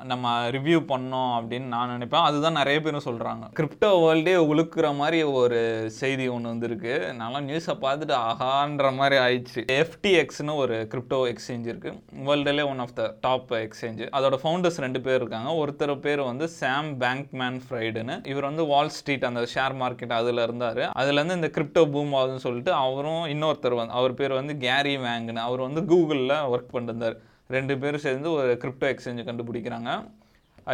நம்ம 0.09 0.31
ரிவ்யூ 0.53 0.77
பண்ணோம் 0.89 1.33
அப்படின்னு 1.35 1.67
நான் 1.73 1.91
நினைப்பேன். 1.93 2.25
அதுதான் 2.27 2.57
நிறைய 2.59 2.77
பேரும் 2.85 3.05
சொல்கிறாங்க 3.07 3.45
கிரிப்டோ 3.57 3.89
வேர்ல்டே 4.03 4.33
உழுக்கிற 4.51 4.87
மாதிரி 4.99 5.19
ஒரு 5.41 5.59
செய்தி 5.99 6.25
ஒன்று 6.35 6.51
வந்துருக்கு. 6.51 6.93
நல்லா 7.21 7.39
நியூஸை 7.47 7.75
பார்த்துட்டு 7.83 8.15
ஆகான்ற 8.29 8.89
மாதிரி 8.99 9.17
ஆயிடுச்சு. 9.25 9.61
எஃப்டிஎக்ஸ்னு 9.81 10.55
ஒரு 10.63 10.77
கிரிப்டோ 10.93 11.19
எக்ஸ்சேஞ்ச் 11.31 11.69
இருக்குது 11.71 11.99
வேர்ல்டுலே 12.27 12.65
one 12.71 12.83
of 12.85 12.95
the 12.99 13.05
top 13.25 13.53
exchange 13.63 14.03
அதோட 14.19 14.39
ஃபவுண்டர்ஸ் 14.43 14.81
ரெண்டு 14.85 15.01
பேர் 15.07 15.19
இருக்காங்க. 15.21 15.51
ஒருத்தர் 15.61 15.95
பேர் 16.07 16.23
வந்து 16.31 16.47
சாம் 16.59 16.91
பேங்க்மேன் 17.03 17.59
ஃப்ரைடுன்னு 17.65 18.17
இவர் 18.33 18.49
வந்து 18.51 18.65
வால் 18.73 18.93
ஸ்ட்ரீட் 18.97 19.29
அந்த 19.31 19.43
ஷேர் 19.55 19.75
மார்க்கெட் 19.83 20.17
அதில் 20.21 20.45
இருந்தார். 20.47 20.83
அதுலேருந்து 21.01 21.39
இந்த 21.39 21.51
கிரிப்டோ 21.57 21.83
பூம் 21.95 22.15
ஆகுதுன்னு 22.21 22.45
சொல்லிட்டு 22.47 22.73
அவரும் 22.85 23.23
இன்னொருத்தர் 23.35 23.79
வந்து 23.81 23.97
அவர் 23.99 24.17
பேர் 24.21 24.39
வந்து 24.41 24.55
கேரி 24.65 24.95
வேங்குன்னு 25.07 25.47
அவர் 25.49 25.67
வந்து 25.67 25.83
கூகுளில் 25.93 26.35
ஒர்க் 26.55 26.73
பண்ணிருந்தார் 26.75 27.17
ரெண்டு 27.49 27.73
பேரும் 27.81 28.03
சேர்ந்து 28.05 28.29
ஒரு 28.39 28.51
கிரிப்டோ 28.63 28.87
எக்ஸ்சேஞ்சு 28.91 29.23
கண்டுபிடிக்கிறாங்க. 29.29 29.91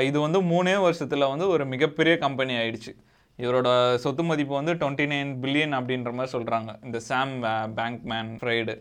இது 0.10 0.18
வந்து 0.26 0.40
மூணே 0.52 0.76
வருஷத்தில் 0.86 1.32
வந்து 1.34 1.46
ஒரு 1.54 1.64
மிகப்பெரிய 1.74 2.14
கம்பெனி 2.26 2.54
ஆயிடுச்சு. 2.62 2.92
இவரோட 3.40 3.70
சொத்து 4.04 4.24
மதிப்பு 4.30 4.54
வந்து 4.60 4.74
டுவெண்ட்டி 4.80 5.06
நைன் 5.12 5.30
பில்லியன் 5.44 5.76
அப்படின்ற 5.80 6.12
மாதிரி 6.18 6.34
சொல்கிறாங்க 6.36 6.72
இந்த 6.88 6.98
சாம் 7.10 7.36
பேங்க்மேன் 7.78 8.32
ஃப்ரைடு 8.42 8.74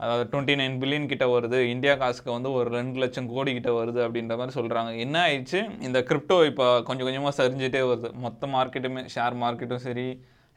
அதாவது 0.00 0.24
டுவெண்ட்டி 0.30 0.54
நைன் 0.60 0.74
பில்லியன் 0.80 1.10
கிட்ட 1.10 1.26
வருது. 1.34 1.58
இந்தியா 1.74 1.92
காசுக்கு 2.00 2.30
வந்து 2.36 2.50
ஒரு 2.58 2.68
ரெண்டு 2.78 2.96
லட்சம் 3.02 3.28
கோடி 3.34 3.52
கிட்ட 3.58 3.70
வருது 3.80 4.00
அப்படின்ற 4.06 4.34
மாதிரி 4.40 4.56
சொல்கிறாங்க 4.58 4.90
என்ன 5.04 5.16
ஆயிடுச்சு? 5.26 5.60
இந்த 5.86 5.98
கிரிப்டோ 6.08 6.38
இப்போ 6.50 6.66
கொஞ்சம் 6.88 7.06
கொஞ்சமாக 7.08 7.34
சரிஞ்சிட்டே 7.40 7.82
வருது. 7.90 8.10
மொத்த 8.24 8.48
மார்க்கெட்டுமே 8.56 9.04
ஷேர் 9.14 9.36
மார்க்கெட்டும் 9.44 9.84
சரி 9.86 10.08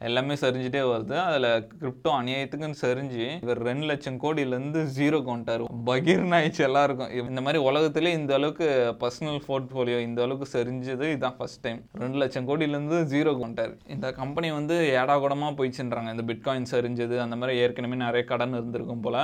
எல்லாமே 0.07 0.35
சரிஞ்சிட்டே 0.41 0.81
வருது. 0.89 1.15
அதில் 1.27 1.47
கிரிப்டோ 1.79 2.09
அநியாயத்துக்குன்னு 2.19 2.79
சரிஞ்சு 2.83 3.25
இவர் 3.45 3.59
ரெண்டு 3.69 3.85
லட்சம் 3.89 4.19
கோடியிலேருந்து 4.23 4.81
ஜீரோ 4.97 5.17
கொண்டாரு 5.29 5.65
பகீர்னு 5.89 6.35
ஆயிடுச்சு 6.37 6.63
எல்லாருக்கும். 6.67 7.11
இந்த 7.31 7.41
மாதிரி 7.45 7.59
உலகத்திலே 7.69 8.11
இந்த 8.19 8.33
அளவுக்கு 8.39 8.67
பர்சனல் 9.01 9.41
போர்ட்ஃபோலியோ 9.47 9.97
இந்த 10.07 10.19
அளவுக்கு 10.25 10.47
சரிஞ்சது 10.55 11.07
இதுதான் 11.13 11.35
ஃபர்ஸ்ட் 11.39 11.63
டைம் 11.65 11.81
ரெண்டு 12.03 12.19
லட்சம் 12.21 12.47
கோடியிலேருந்து 12.49 12.99
ஜீரோ 13.13 13.33
கொண்டாரு 13.41 13.75
இந்த 13.95 14.07
கம்பெனி 14.21 14.51
வந்து 14.59 14.77
ஏடா 14.99 15.17
கூடமாக 15.25 15.53
போயிடுச்சுன்றாங்க. 15.59 16.13
இந்த 16.15 16.25
பிட்காயின் 16.31 16.69
சரிஞ்சது 16.73 17.17
அந்த 17.25 17.37
மாதிரி 17.41 17.59
ஏற்கனவே 17.65 17.99
நிறைய 18.05 18.23
கடன் 18.31 18.57
இருந்திருக்கும் 18.59 19.03
போல். 19.07 19.19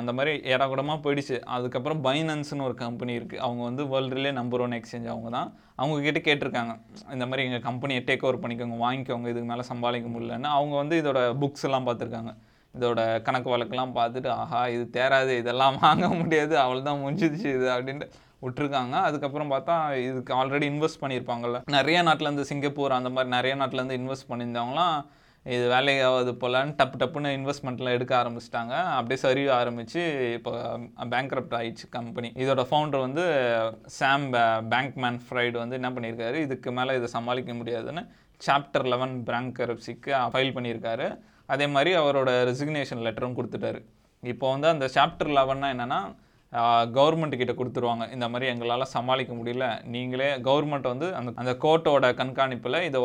அந்த 0.00 0.14
மாதிரி 0.20 0.34
ஏடா 0.54 0.68
கூடமாக 0.72 0.98
போயிடுச்சு. 1.06 1.38
அதுக்கப்புறம் 1.58 2.02
பைனான்ஸ்னு 2.08 2.66
ஒரு 2.70 2.76
கம்பெனி 2.84 3.14
இருக்குது 3.20 3.44
அவங்க 3.48 3.62
வந்து 3.68 3.84
வேர்ல்டுலேயே 3.92 4.34
நம்பர் 4.40 4.64
ஒன் 4.66 4.78
எக்ஸ்சேஞ்ச் 4.80 5.12
அவங்க 5.14 5.30
தான் 5.38 5.50
அவங்கக்கிட்ட 5.82 6.20
கேட்டிருக்காங்க. 6.26 6.72
இந்த 7.14 7.24
மாதிரி 7.28 7.44
எங்கள் 7.46 7.64
கம்பெனியை 7.68 8.00
டேக் 8.08 8.24
ஓவர் 8.26 8.42
பண்ணிக்கோங்க 8.42 8.76
வாங்கிக்கோங்க 8.82 9.30
இதுக்கு 9.32 9.48
மேலே 9.52 9.64
சம்பாதிக்க 9.70 10.08
முடியலன்னா 10.14 10.50
அவங்க 10.58 10.74
வந்து 10.82 10.96
இதோட 11.02 11.20
புக்ஸ் 11.42 11.66
எல்லாம் 11.68 11.86
பார்த்துருக்காங்க. 11.88 12.32
இதோட 12.74 13.00
கணக்கு 13.26 13.48
வழக்கெல்லாம் 13.54 13.96
பார்த்துட்டு 13.98 14.30
ஆஹா 14.42 14.60
இது 14.74 14.84
தேராது 14.98 15.34
இதெல்லாம் 15.42 15.76
வாங்க 15.86 16.06
முடியாது 16.20 16.54
அவள் 16.66 16.86
தான் 16.90 17.02
முடிஞ்சிடுச்சு 17.02 17.48
இது 17.56 17.66
அப்படின்ட்டு 17.74 18.08
விட்டுருக்காங்க. 18.44 18.94
அதுக்கப்புறம் 19.08 19.52
பார்த்தா 19.52 19.74
இதுக்கு 20.06 20.32
ஆல்ரெடி 20.38 20.66
இன்வெஸ்ட் 20.72 21.02
பண்ணியிருப்பாங்கல்ல. 21.02 21.58
நிறைய 21.76 21.98
நாட்டிலேருந்து 22.08 22.48
சிங்கப்பூர் 22.48 22.98
அந்த 23.00 23.10
மாதிரி 23.16 23.30
நிறைய 23.36 23.54
நாட்டிலேருந்து 23.60 24.00
இன்வெஸ்ட் 24.00 24.30
பண்ணியிருந்தவங்களாம் 24.30 24.96
இது 25.54 25.64
வேலையாவது 25.72 26.30
போலான்னு 26.42 26.76
டப்பு 26.78 26.96
டப்புன்னு 27.00 27.30
இன்வெஸ்ட்மெண்ட்லாம் 27.38 27.96
எடுக்க 27.96 28.12
ஆரம்பிச்சிட்டாங்க. 28.20 28.74
அப்படியே 28.98 29.18
சரிய 29.24 29.48
ஆரம்பித்து 29.60 30.02
இப்போ 30.36 30.52
பேங்க்ரப்ட் 31.14 31.56
ஆயிடுச்சு 31.58 31.86
கம்பெனி 31.96 32.28
இதோட 32.42 32.62
ஃபவுண்டர் 32.68 33.04
வந்து 33.06 33.24
சாம் 33.98 34.24
பேங்க்மேன் 34.72 35.18
ஃப்ரைடு 35.26 35.56
வந்து 35.62 35.78
என்ன 35.80 35.90
பண்ணியிருக்காரு 35.96 36.38
இதுக்கு 36.46 36.72
மேலே 36.78 36.96
இதை 37.00 37.10
சமாளிக்க 37.16 37.54
முடியாதுன்னு 37.60 38.04
சாப்டர் 38.40 38.86
லெவன் 38.92 39.14
பேங்க்ரப்சிக்கு 39.30 40.12
ஃபைல் 40.34 40.54
பண்ணியிருக்காரு. 40.56 41.08
அதே 41.54 41.66
மாதிரி 41.74 41.90
அவரோட 42.02 42.30
ரெசிக்னேஷன் 42.50 43.02
லெட்டரும் 43.06 43.38
கொடுத்துட்டாரு. 43.38 43.80
இப்போ 44.22 44.46
வந்து 44.54 44.68
அந்த 44.74 44.86
சாப்டர் 44.98 45.32
லெவன்னா 45.38 45.70
என்னென்னா 45.74 46.02
கவர்மெண்ட் 46.96 47.38
கிட்ட 47.40 47.52
கொடுத்துருவாங்க. 47.58 48.04
இந்த 48.14 48.26
மாதிரி 48.32 48.46
எங்களால் 48.50 48.92
சமாளிக்க 48.94 49.32
முடியல. 49.38 49.66
நீங்களே 49.94 50.28
கவர்மெண்ட் 50.48 50.86
வந்து 50.92 51.06
அந்த 51.18 51.30
அந்த 51.42 51.52
கோர்ட்டோட 51.64 52.08
கண்காணிப்பில் 52.20 52.78
இதை 52.88 53.00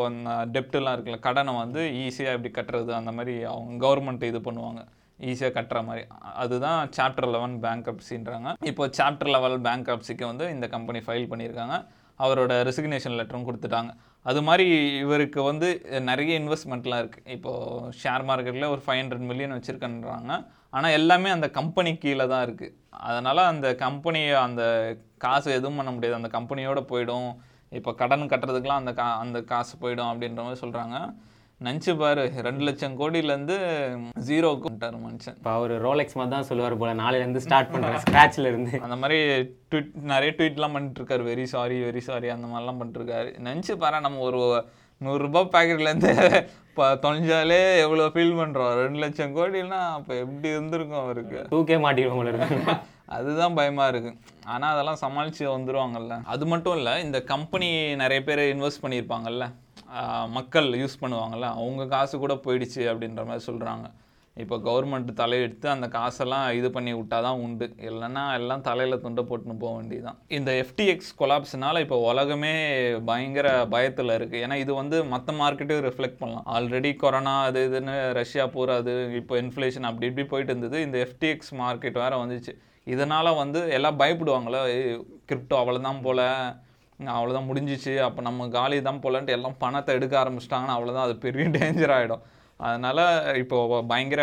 டெப்டெல்லாம் 0.56 0.94
இருக்குல்ல 0.96 1.18
கடனை 1.26 1.54
வந்து 1.62 1.82
ஈஸியாக 2.02 2.36
எப்படி 2.36 2.52
கட்டுறது? 2.58 2.92
அந்த 3.00 3.12
மாதிரி 3.18 3.34
அவங்க 3.52 3.78
கவர்மெண்ட் 3.86 4.28
இது 4.30 4.40
பண்ணுவாங்க. 4.48 4.82
ஈஸியாக 5.30 5.54
கட்டுற 5.56 5.78
மாதிரி. 5.88 6.04
அதுதான் 6.42 6.80
சாப்டர் 6.98 7.30
லெவன் 7.34 7.56
பேங்க் 7.64 7.88
அப்சின்றாங்க 7.92 8.52
இப்போ 8.70 8.86
சாப்டர் 8.98 9.32
லெவல் 9.36 9.58
பேங்க் 9.66 9.90
அப்சிக்கு 9.94 10.24
வந்து 10.32 10.46
இந்த 10.56 10.68
கம்பெனி 10.76 11.02
ஃபைல் 11.08 11.28
பண்ணியிருக்காங்க. 11.32 11.76
அவரோட 12.24 12.52
ரெசிக்னேஷன் 12.68 13.18
லெட்டரும் 13.18 13.48
கொடுத்துட்டாங்க. 13.48 13.92
அது 14.28 14.40
மாதிரி 14.48 14.66
இவருக்கு 15.02 15.40
வந்து 15.50 15.68
நிறைய 16.08 16.32
இன்வெஸ்ட்மெண்ட்லாம் 16.40 17.00
இருக்குது 17.02 17.34
இப்போது 17.36 17.92
ஷேர் 18.00 18.24
மார்க்கெட்டில் 18.28 18.72
ஒரு 18.74 18.82
ஃபைவ் 18.86 19.00
ஹண்ட்ரட் 19.00 19.28
மில்லியன் 19.30 19.54
வச்சுருக்கன்றாங்க. 19.56 20.32
ஆனால் 20.76 20.96
எல்லாமே 20.98 21.30
அந்த 21.36 21.48
கம்பெனி 21.58 21.92
கீழே 22.02 22.26
தான் 22.32 22.44
இருக்குது 22.46 22.74
அதனால் 23.08 23.48
அந்த 23.52 23.68
கம்பெனியை 23.84 24.34
அந்த 24.46 24.62
காசு 25.24 25.48
எதுவும் 25.58 25.78
பண்ண 25.80 25.90
முடியாது. 25.94 26.18
அந்த 26.20 26.30
கம்பெனியோட 26.36 26.80
போயிடும். 26.92 27.30
இப்போ 27.78 27.90
கடன் 28.00 28.30
கட்டுறதுக்கெலாம் 28.32 28.82
அந்த 28.82 28.92
கா 29.00 29.06
அந்த 29.24 29.38
காசு 29.52 29.74
போயிடும் 29.82 30.10
அப்படின்ற 30.12 30.40
மாதிரி 30.46 30.62
சொல்கிறாங்க 30.64 30.96
நினச்சி 31.66 31.92
பாரு 32.00 32.22
ரெண்டு 32.46 32.62
லட்சம் 32.66 32.94
கோடியிலேருந்து 33.00 33.56
ஜீரோக்கு 34.28 34.66
விட்டார் 34.68 34.94
மனுஷன். 35.02 35.34
இப்போ 35.38 35.50
அவர் 35.56 35.72
ரோலெக்ஸ் 35.86 36.16
மாதிரி 36.18 36.32
தான் 36.34 36.46
சொல்லுவார் 36.50 36.76
போல 36.82 36.92
நாளையிலேருந்து 37.00 37.42
ஸ்டார்ட் 37.46 37.72
பண்ணுறேன் 37.72 38.00
ஸ்க்ராட்ச்ல 38.04 38.50
இருந்து. 38.52 38.72
அந்த 38.86 38.96
மாதிரி 39.02 39.18
ட்வீட் 39.70 39.90
நிறைய 40.12 40.30
ட்வீட்லாம் 40.38 40.74
பண்ணிட்டு 40.76 41.00
இருக்காரு 41.00 41.24
வெரி 41.30 41.44
சாரி 41.54 41.76
வெரி 41.86 42.02
சாரி 42.08 42.30
அந்த 42.36 42.46
மாதிரிலாம் 42.52 42.80
பண்ணிட்டுருக்காரு. 42.80 43.30
நினச்சி 43.48 43.74
பாரு 43.82 44.00
நம்ம 44.06 44.24
ஒரு 44.28 44.40
நூறுரூபா 45.04 45.42
பேக்கெட்லேருந்து 45.54 46.10
இப்போ 46.70 46.86
தொலைஞ்சாலே 47.04 47.60
எவ்வளோ 47.84 48.08
ஃபீல் 48.14 48.36
பண்ணுறோம் 48.40 48.72
ரெண்டு 48.82 49.00
லட்சம் 49.04 49.36
கோடினா 49.38 49.80
அப்போ 49.98 50.12
எப்படி 50.24 50.48
இருந்திருக்கும் 50.56 51.04
அவருக்கு? 51.04 51.40
தூக்கே 51.54 51.78
மாட்டிடுவோம் 51.86 52.80
அதுதான் 53.16 53.56
பயமா 53.58 53.84
இருக்கு. 53.92 54.10
ஆனா 54.52 54.66
அதெல்லாம் 54.74 55.00
சமாளிச்சு 55.04 55.44
வந்துருவாங்கல்ல. 55.54 56.16
அது 56.34 56.44
மட்டும் 56.52 56.76
இல்ல 56.78 56.90
இந்த 57.06 57.18
கம்பெனி 57.32 57.68
நிறைய 58.02 58.20
பேர் 58.28 58.42
இன்வெஸ்ட் 58.54 58.82
பண்ணியிருப்பாங்கல்ல. 58.84 59.46
மக்கள் 60.36 60.68
யூஸ் 60.82 61.00
பண்ணுவாங்கல்ல 61.02 61.48
அவங்க 61.60 61.86
காசு 61.96 62.14
கூட 62.24 62.34
போயிடுச்சு 62.44 62.82
அப்படின்ற 62.92 63.24
மாதிரி 63.30 63.48
சொல்கிறாங்க 63.50 63.88
இப்போ 64.36 64.56
கவர்மெண்ட் 64.66 65.10
தலையெடுத்து 65.20 65.66
அந்த 65.72 65.86
காசெல்லாம் 65.94 66.44
இது 66.58 66.68
பண்ணி 66.74 66.92
விட்டாதான் 66.98 67.40
உண்டு. 67.44 67.66
இல்லைன்னா 67.88 68.22
எல்லாம் 68.38 68.62
தலையில் 68.68 69.02
துண்டை 69.04 69.22
போட்டுன்னு 69.30 69.56
போக 69.62 69.72
வேண்டியதுதான். 69.78 70.18
இந்த 70.38 70.50
எஃப்டிஎக்ஸ் 70.62 71.10
கொலாப்ஸ்னால் 71.20 71.82
இப்போ 71.84 71.96
உலகமே 72.10 72.52
பயங்கர 73.10 73.48
பயத்தில் 73.74 74.14
இருக்குது 74.18 74.42
ஏன்னா 74.44 74.58
இது 74.64 74.72
வந்து 74.80 74.98
மற்ற 75.12 75.34
மார்க்கெட்டையும் 75.42 75.86
ரிஃப்ளெக்ட் 75.88 76.20
பண்ணலாம். 76.22 76.46
ஆல்ரெடி 76.56 76.92
கொரோனா 77.02 77.34
அது 77.48 77.62
இதுன்னு 77.70 77.96
ரஷ்யா 78.20 78.46
போர் 78.54 78.72
அது 78.78 78.94
இப்போ 79.20 79.36
இன்ஃப்ளேஷன் 79.42 79.88
அப்படி 79.90 80.08
இப்படி 80.12 80.26
போயிட்டு 80.32 80.54
இருந்தது. 80.54 80.78
இந்த 80.86 80.98
எஃப்டிஎக்ஸ் 81.06 81.52
மார்க்கெட் 81.62 82.02
வேற 82.04 82.12
வந்துச்சு. 82.24 82.54
இதனால் 82.94 83.38
வந்து 83.42 83.60
எல்லாம் 83.78 84.00
பயப்படுவாங்களே 84.02 84.62
கிரிப்டோ 85.30 85.56
அவ்வளோதான் 85.62 86.02
போல். 86.06 86.26
அவ்வளோதான் 87.16 87.48
முடிஞ்சிச்சு. 87.50 87.94
அப்போ 88.06 88.20
நம்ம 88.28 88.48
காலி 88.58 88.76
தான் 88.88 89.00
போலன்ட்டு 89.04 89.36
எல்லாம் 89.36 89.56
பணத்தை 89.64 89.94
எடுக்க 89.98 90.14
ஆரம்பிச்சிட்டாங்கன்னா 90.22 90.76
அவ்வளோதான் 90.78 91.06
அது 91.08 91.16
பெரிய 91.24 91.46
டேஞ்சர் 91.56 91.94
ஆகிடும் 91.96 92.24
அதனால் 92.60 93.02
இப்போ 93.42 93.56
பயங்கர 93.92 94.22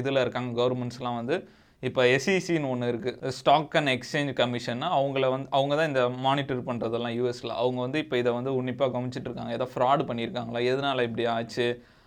இதில் 0.00 0.22
இருக்காங்க 0.24 0.52
கவர்மெண்ட்ஸ்லாம் 0.60 1.18
வந்து. 1.20 1.36
இப்போ 1.82 2.02
எஸ்இசின்னு 2.16 2.70
ஒன்று 2.72 2.90
இருக்குது 2.92 3.30
ஸ்டாக் 3.38 3.74
அண்ட் 3.78 3.92
எக்ஸ்சேஞ்ச் 3.94 4.32
கமிஷன் 4.40 4.84
அவங்கள 4.98 5.24
வந்து 5.34 5.48
அவங்க 5.56 5.74
தான் 5.80 5.90
இந்த 5.92 6.02
மானிட்டர் 6.26 6.62
பண்ணுறதெல்லாம் 6.68 7.16
யூஎஸில் 7.18 7.58
அவங்க 7.62 7.80
வந்து 7.86 7.98
இப்போ 8.04 8.16
இதை 8.22 8.30
வந்து 8.38 8.52
உன்னிப்பாக 8.60 8.92
கவனிச்சிட்டு 8.94 9.28
இருக்காங்க. 9.30 9.52
ஏதோ 9.58 9.66
ஃப்ராட் 9.72 10.04
பண்ணியிருக்காங்களா? 10.10 10.62
எதனால் 10.72 11.06
இப்படி 11.08 11.26
ஆச்சு? 11.34 11.66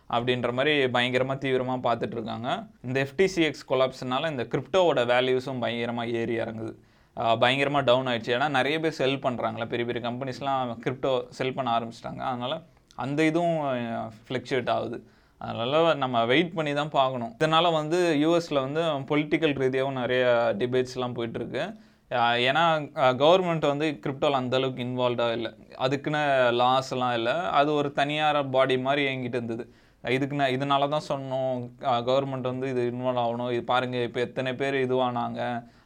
அப்படின்ற 0.09 0.49
மாதிரி 0.57 0.73
பயங்கரமாக 0.95 1.39
தீவிரமாக 1.43 1.79
பார்த்துட்ருக்காங்க 1.87 2.49
இந்த 2.87 2.97
எஃப்டிசிஎக்ஸ் 3.05 3.65
கொலாப்ஸ்னால 3.71 4.29
இந்த 4.33 4.43
கிரிப்டோவோட 4.51 5.01
வேல்யூஸும் 5.13 5.61
பயங்கரமாக 5.63 6.13
ஏறி 6.21 6.35
இறங்குது. 6.43 6.73
பயங்கரமாக 7.41 7.87
டவுன் 7.89 8.09
ஆயிடுச்சு. 8.11 8.33
ஏன்னா 8.37 8.47
நிறைய 8.57 8.77
பேர் 8.83 8.99
செல் 9.01 9.23
பண்ணுறாங்களா 9.25 9.67
பெரிய 9.73 9.85
பெரிய 9.89 10.01
கம்பெனிஸ்லாம் 10.07 10.73
கிரிப்டோ 10.85 11.13
செல் 11.37 11.55
பண்ண 11.57 11.69
ஆரம்பிச்சிட்டாங்க. 11.77 12.21
அதனால் 12.31 12.57
அந்த 13.05 13.19
இதுவும் 13.29 13.57
ஃப்ளக்சுவேட் 14.25 14.71
ஆகுது. 14.75 14.99
அதனால் 15.45 15.97
நம்ம 16.03 16.23
வெயிட் 16.31 16.55
பண்ணி 16.57 16.71
தான் 16.81 16.95
பார்க்கணும். 16.99 17.33
இதனால் 17.39 17.75
வந்து 17.79 17.97
யூஎஸில் 18.23 18.63
வந்து 18.65 18.83
பொலிட்டிக்கல் 19.11 19.57
ரீதியாகவும் 19.63 19.99
நிறைய 20.01 20.23
டிபேட்ஸ்லாம் 20.61 21.17
போயிட்டுருக்கு. 21.17 21.63
ஏன்னா 22.49 22.63
கவர்மெண்ட் 23.21 23.65
வந்து 23.71 23.87
கிரிப்டோவில் 24.03 24.39
அந்தளவுக்கு 24.41 24.83
இன்வால்வ்டாக 24.87 25.37
இல்லை. 25.37 25.51
அதுக்குன்னு 25.85 26.21
லாஸ்லாம் 26.61 27.15
இல்லை. 27.19 27.35
அது 27.59 27.69
ஒரு 27.79 27.89
தனியார் 27.99 28.39
பாடி 28.55 28.77
மாதிரி 28.85 29.03
இயங்கிட்டு 29.07 29.39
இருந்தது. 29.39 29.65
இதுக்கு 30.15 30.35
நான் 30.39 30.53
இதனால 30.55 30.87
தான் 30.93 31.07
சொன்னோம் 31.11 31.55
கவர்மெண்ட் 32.09 32.51
வந்து 32.51 32.67
இது 32.73 32.83
இன்வால்வ் 32.91 33.23
ஆகணும். 33.23 33.51
இது 33.55 33.63
பாருங்கள் 33.71 34.05
இப்போ 34.07 34.19
எத்தனை 34.27 34.51
பேர் 34.61 34.75
இதுவானாங்க. 34.85 35.41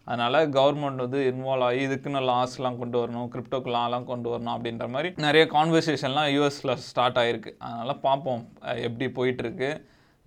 அதனால் 0.07 0.37
கவர்மெண்ட் 0.57 1.03
வந்து 1.05 1.19
இன்வால்வ் 1.31 1.65
ஆகி 1.67 1.81
இதுக்குன்னு 1.87 2.21
லாஸ்லாம் 2.31 2.79
கொண்டு 2.81 2.97
வரணும் 3.01 3.29
கிரிப்டோக்கு 3.33 3.69
லாலாம் 3.75 4.09
கொண்டு 4.11 4.27
வரணும் 4.33 4.55
அப்படின்ற 4.55 4.85
மாதிரி 4.95 5.09
நிறைய 5.25 5.43
கான்வர்சேஷன்லாம் 5.55 6.29
யூஎஸில் 6.35 6.73
ஸ்டார்ட் 6.87 7.19
ஆகிருக்கு 7.23 7.53
அதனால் 7.67 8.01
பார்ப்போம் 8.07 8.43
எப்படி 8.87 9.07
போயிட்டுருக்கு. 9.19 9.69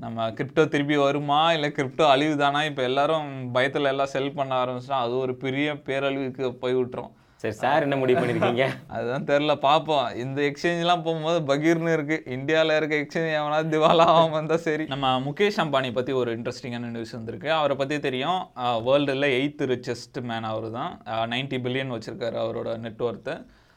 நம்ம 0.05 0.29
கிரிப்டோ 0.38 0.62
திருப்பி 0.75 0.97
வருமா? 1.07 1.41
இல்லை 1.57 1.69
கிரிப்டோ 1.76 2.05
அழிவுதானா? 2.14 2.61
இப்போ 2.71 2.83
எல்லோரும் 2.88 3.29
பயத்தில் 3.57 3.91
எல்லாம் 3.91 4.12
செல் 4.14 4.37
பண்ண 4.38 4.53
ஆரம்பிச்சுனா 4.62 4.99
அது 5.05 5.14
ஒரு 5.25 5.35
பெரிய 5.45 5.75
பேரழிவுக்கு 5.88 6.50
போய் 6.62 6.79
விட்டுரும். 6.79 7.12
சரி 7.45 7.57
சார் 7.63 7.85
என்ன 7.85 7.97
முடிவு 8.01 8.19
பண்ணியிருக்கீங்க 8.21 8.67
அதுதான் 8.97 9.27
தெரில 9.31 9.53
பார்ப்போம் 9.65 10.05
இந்த 10.23 10.39
எக்ஸ்சேஞ்ச்லாம் 10.49 11.03
போகும்போது 11.07 11.39
பகீர்னு 11.51 11.91
இருக்கு. 11.97 12.17
இந்தியாவில் 12.37 12.73
இருக்க 12.77 12.95
எக்ஸ்சேஞ்ச் 13.01 13.35
எவனா 13.41 13.59
திவாலா 13.73 14.07
ஆகாம 14.13 14.39
இருந்தால் 14.39 14.63
சரி. 14.67 14.85
நம்ம 14.93 15.11
முகேஷ் 15.27 15.59
அம்பானி 15.65 15.91
பற்றி 15.99 16.13
ஒரு 16.21 16.31
இன்ட்ரெஸ்டிங்கான 16.37 16.93
நியூஸ் 16.95 17.13
வந்திருக்கு. 17.17 17.51
அவரை 17.59 17.77
பற்றி 17.83 17.99
தெரியும். 18.07 18.41
வேர்ல்டில் 18.87 19.29
எயித்து 19.39 19.69
ரிச்சஸ்ட் 19.73 20.19
மேன் 20.31 20.49
அவர் 20.53 20.69
தான் 20.79 20.95
நைன்ட்டி 21.35 21.61
பில்லியன் 21.67 21.95
வச்சுருக்காரு 21.97 22.39
அவரோட 22.45 22.79
நெட்ஒர்த்து 22.87 23.35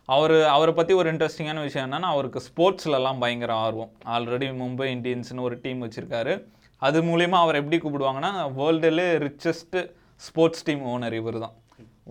அவர் 0.10 0.36
அவரை 0.56 0.76
பற்றி 0.80 0.96
ஒரு 1.02 1.08
இன்ட்ரெஸ்டிங்கான 1.16 1.68
விஷயம் 1.68 1.88
என்னன்னா 1.88 2.14
அவருக்கு 2.16 2.46
ஸ்போர்ட்ஸ்லலாம் 2.50 3.22
பயங்கர 3.26 3.54
ஆர்வம். 3.68 3.94
ஆல்ரெடி 4.16 4.50
மும்பை 4.64 4.90
இந்தியன்ஸ்னு 4.96 5.48
ஒரு 5.50 5.58
டீம் 5.66 5.86
வச்சுருக்காரு. 5.88 6.36
அது 6.82 6.98
மூலிமா 7.12 7.38
அவர் 7.46 7.62
எப்படி 7.64 7.80
கூப்பிடுவாங்கன்னா 7.84 8.34
வேர்ல்டுலே 8.62 9.10
ரிச்சஸ்ட் 9.28 9.80
ஸ்போர்ட்ஸ் 10.22 10.68
டீம் 10.68 10.84
ஓனர் 10.96 11.20
இவர் 11.22 11.44
தான் 11.46 11.56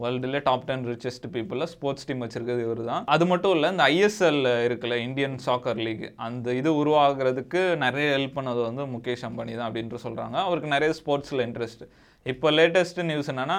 வேர்ல்டுல 0.02 0.40
டாப் 0.48 0.66
டென் 0.70 0.86
ரிச்சஸ்ட் 0.92 1.26
பீப்புளில் 1.34 1.70
ஸ்போர்ட்ஸ் 1.74 2.06
டீம் 2.08 2.24
வச்சிருக்கிறது 2.24 2.64
இவர் 2.66 2.82
தான் 2.90 3.04
அது 3.14 3.26
மட்டும் 3.32 3.54
இல்லை 3.56 3.70
இந்த 3.74 3.84
ஐஎஸ்எல் 3.94 4.42
இருக்குல்ல 4.66 4.98
இந்தியன் 5.06 5.38
சாக்கர் 5.46 5.82
லீக் 5.86 6.04
அந்த 6.26 6.54
இது 6.60 6.72
உருவாகிறதுக்கு 6.82 7.62
நிறைய 7.84 8.08
ஹெல்ப் 8.16 8.36
பண்ணது 8.40 8.62
வந்து 8.68 8.84
முகேஷ் 8.96 9.24
அம்பானி 9.30 9.54
தான் 9.60 9.68
அப்படின்ட்டு 9.70 10.04
சொல்கிறாங்க 10.06 10.36
அவருக்கு 10.48 10.74
நிறைய 10.76 10.92
ஸ்போர்ட்ஸில் 11.00 11.44
இன்ட்ரெஸ்ட் 11.46 11.84
இப்போ 12.26 12.48
லேட்டஸ்ட் 12.58 13.00
நியூஸ் 13.08 13.28
என்னன்னா 13.32 13.56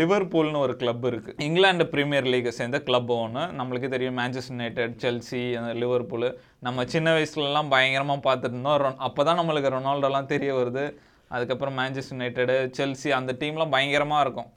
லிவர்பூல்னு 0.00 0.60
ஒரு 0.66 0.74
கிளப் 0.82 1.04
இருக்குது 1.10 1.42
இங்கிலாந்து 1.46 1.84
ப்ரீமியர் 1.94 2.28
லீகை 2.34 2.52
சேர்ந்த 2.58 2.78
கிளப் 2.86 3.10
ஒன்று 3.16 3.42
நம்மளுக்கு 3.58 3.88
தெரியும் 3.94 4.16
மேன்செஸ்டர் 4.20 4.56
யுனைடெட் 4.56 4.94
செல்சி 5.02 5.42
அந்த 5.60 5.72
லிவர்பூல் 5.82 6.28
நம்ம 6.66 6.86
சின்ன 6.94 7.10
வயசுலலாம் 7.16 7.72
பயங்கரமாக 7.74 8.20
பார்த்துட்டு 8.28 8.56
இருந்தோம். 8.56 9.02
அப்போ 9.08 9.24
தான் 9.28 9.38
நம்மளுக்கு 9.40 9.74
ரொனால்டோலாம் 9.76 10.30
தெரிய 10.34 10.52
வருது. 10.60 10.84
அதுக்கப்புறம் 11.30 11.76
மேன்செஸ்டர் 11.80 12.16
யுனைடெடு 12.16 12.56
செல்சி 12.78 13.10
அந்த 13.18 13.34
டீம்லாம் 13.40 13.74
பயங்கரமாக 13.74 14.24
இருக்கும். 14.26 14.50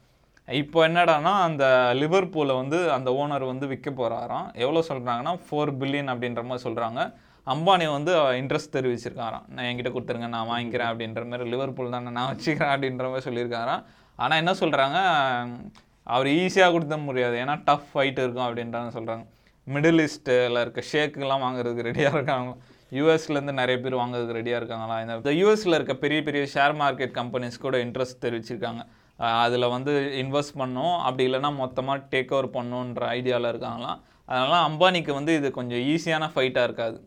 இப்போ 0.58 0.80
என்னடான்னா 0.88 1.32
அந்த 1.48 1.64
லிவர்பூலை 2.02 2.54
வந்து 2.60 2.78
அந்த 2.96 3.10
ஓனர் 3.22 3.44
வந்து 3.50 3.66
விற்க 3.72 3.90
போகிறாராம் 3.90 4.48
எவ்வளோ 4.64 4.82
சொல்கிறாங்கன்னா 4.88 5.34
ஃபோர் 5.46 5.72
பில்லியன் 5.82 6.10
அப்படின்ற 6.14 6.42
மாதிரி 6.50 6.64
சொல்கிறாங்க 6.68 7.02
அம்பானி 7.54 7.86
வந்து 7.96 8.12
இன்ட்ரெஸ்ட் 8.40 8.74
தெரிவிச்சிருக்காராம். 8.78 9.46
நான் 9.54 9.68
என்கிட்ட 9.70 9.92
கொடுத்துருங்க 9.96 10.30
நான் 10.36 10.50
வாங்கிக்கிறேன் 10.52 10.90
அப்படின்ற 10.92 11.22
மாதிரி 11.32 11.50
லிவர்பூல் 11.54 11.94
தானே 11.96 12.12
நான் 12.18 12.30
வச்சுக்கிறேன் 12.32 12.74
அப்படின்ற 12.76 13.06
மாதிரி 13.12 13.26
சொல்லியிருக்காராம். 13.28 13.84
ஆனால் 14.24 14.40
என்ன 14.42 14.54
சொல்கிறாங்க 14.62 14.98
அவர் 16.16 16.30
ஈஸியாக 16.42 16.74
கொடுத்த 16.76 16.98
முடியாது. 17.10 17.36
ஏன்னா 17.44 17.56
டஃப் 17.68 17.90
ஃபைட் 17.92 18.22
இருக்கும் 18.24 18.48
அப்படின்றாங்க 18.48 18.92
சொல்கிறாங்க 18.98 19.26
மிடில் 19.68 20.04
ஈஸ்ட்டில் 20.06 20.62
இருக்க 20.64 20.84
ஷேக்குலாம் 20.92 21.44
வாங்குறதுக்கு 21.46 21.88
ரெடியாக 21.90 22.18
இருக்காங்க. 22.18 22.52
யூஎஸ்லேருந்து 22.98 23.56
நிறைய 23.62 23.78
பேர் 23.84 24.02
வாங்குறதுக்கு 24.02 24.40
ரெடியாக 24.40 24.62
இருக்காங்களா? 24.62 24.96
இந்த 25.06 25.34
யூஎஸில் 25.42 25.78
இருக்க 25.80 25.96
பெரிய 26.06 26.22
பெரிய 26.30 26.44
ஷேர் 26.56 26.76
மார்க்கெட் 26.82 27.14
கம்பெனிஸ் 27.20 27.64
கூட 27.66 27.78
இன்ட்ரெஸ்ட் 27.88 28.24
தெரிவிச்சிருக்காங்க. 28.26 28.84
அதில் 29.20 29.74
வந்து 29.76 29.94
இன்வெஸ்ட் 30.24 30.60
பண்ணோம். 30.62 30.96
அப்படி 31.08 31.24
இல்லைன்னா 31.30 31.56
மொத்தமாக 31.56 32.06
டேக் 32.12 32.34
ஓவர் 32.34 32.54
பண்ணுன்ற 32.58 33.04
ஐடியாவில் 33.18 33.52
இருக்காங்களாம். 33.54 34.00
அதனால் 34.26 34.66
அம்பானிக்கு 34.70 35.14
வந்து 35.14 35.36
இது 35.36 35.52
கொஞ்சம் 35.52 35.84
ஈஸியான 35.94 36.30
ஃபைட்டாக 36.34 36.64
இருக்காது. 36.64 36.98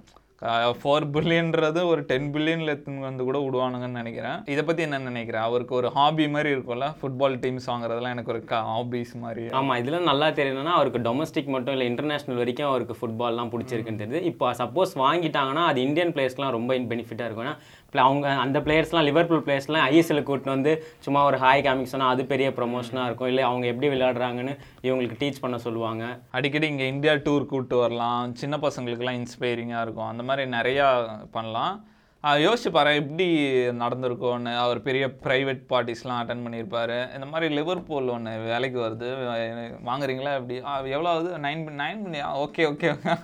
ஃபோர் 0.81 1.05
பில்லியன்றது 1.15 1.81
ஒரு 1.91 2.01
டென் 2.11 2.29
பில்லியனில் 2.35 2.73
எடுத்துன்னு 2.73 3.07
வந்து 3.09 3.23
கூட 3.29 3.39
விடுவானுங்கன்னு 3.45 4.01
நினைக்கிறேன். 4.01 4.39
இதை 4.53 4.63
பற்றி 4.69 4.83
என்ன 4.87 4.99
நினைக்கிறேன்? 5.09 5.45
அவருக்கு 5.49 5.75
ஒரு 5.81 5.89
ஹாபி 5.97 6.25
மாதிரி 6.35 6.51
இருக்கும்ல? 6.55 6.87
ஃபுட்பால் 7.01 7.37
டீம்ஸ் 7.45 7.69
வாங்குறதெல்லாம் 7.73 8.15
எனக்கு 8.17 8.33
ஒரு 8.35 8.41
ஹாபிஸ் 8.71 9.15
மாதிரி. 9.25 9.45
ஆமாம் 9.59 9.79
இதில் 9.83 10.09
நல்லா 10.11 10.29
தெரியணும்னா 10.39 10.73
அவருக்கு 10.79 11.03
டொமஸ்டிக் 11.09 11.53
மட்டும் 11.57 11.75
இல்லை 11.77 11.87
இன்டர்நேஷனல் 11.93 12.41
வரைக்கும் 12.43 12.71
அவருக்கு 12.71 12.97
ஃபுட்பால்லாம் 13.01 13.53
பிடிச்சிருக்குன்னு 13.55 14.03
தெரியுது. 14.03 14.23
இப்போ 14.33 14.49
சப்போஸ் 14.63 14.95
வாங்கிட்டாங்கன்னா 15.05 15.65
அது 15.73 15.81
இந்தியன் 15.89 16.13
பிளேயர்ஸ்க்குலாம் 16.17 16.57
ரொம்ப 16.59 16.79
பெனிஃபிட்டாக 16.95 17.29
இருக்கும். 17.29 17.47
ஏன்னா 17.47 17.57
இப்போ 17.87 18.03
அவங்க 18.09 18.27
அந்த 18.47 18.59
பிளேயர்ஸ்லாம் 18.67 19.07
லிவர்பூல் 19.11 19.45
பிளேயர்ஸ்லாம் 19.47 19.87
ஐஎஸ்எல் 19.93 20.27
கூட்டின்னு 20.29 20.55
வந்து 20.57 20.73
சும்மா 21.07 21.23
ஒரு 21.31 21.39
ஹாய் 21.45 21.65
காமிக் 21.67 21.91
சொன்னால் 21.95 22.13
அது 22.15 22.23
பெரிய 22.33 22.51
ப்ரொமோஷனாக 22.59 23.07
இருக்கும். 23.09 23.31
இல்லை 23.33 23.43
அவங்க 23.49 23.65
எப்படி 23.73 23.89
விளையாடுறாங்கன்னு 23.95 24.55
இவங்களுக்கு 24.87 25.19
டீச் 25.23 25.43
பண்ண 25.45 25.57
சொல்லுவாங்க. 25.67 26.05
அடிக்கடி 26.39 26.67
இங்கே 26.75 26.87
இந்தியா 26.95 27.15
டூர் 27.27 27.49
கூப்பிட்டு 27.51 27.77
வரலாம். 27.85 28.35
சின்ன 28.43 28.57
பசங்களுக்குலாம் 28.67 29.19
இன்ஸ்பைரிங்காக 29.23 29.85
இருக்கும். 29.87 30.11
அந்த 30.13 30.23
மாதிரி 30.23 30.31
மாதிரி 30.33 30.51
நிறையா 30.57 30.91
பண்ணலாம். 31.39 31.75
ஆஹ் 32.27 32.43
யோசிச்சு 32.43 32.71
பாரு 32.73 32.91
எப்படி 32.95 33.27
நடந்திருக்கோன்னு 33.79 34.51
அவர் 34.57 34.83
பெரிய 34.83 35.05
ப்ரைவேட் 35.23 35.63
பார்ட்டிஸ்லாம் 35.71 36.19
அட்டன் 36.23 36.43
பண்ணியிருப்பாரு. 36.45 36.99
இந்த 37.15 37.27
மாதிரி 37.31 37.55
லிவர்பூல் 37.55 38.13
ஒன்று 38.17 38.35
வேலைக்கு 38.51 38.81
வருது. 38.81 39.09
வாங்குறீங்களா 39.87 40.35
எப்படி? 40.35 40.91
எவ்வளோ 40.91 41.15
நைன் 41.47 41.65
நைன் 41.81 42.05
பண்ணியா 42.05 42.29
ஓகே 42.45 42.67
ஓகே 42.73 43.17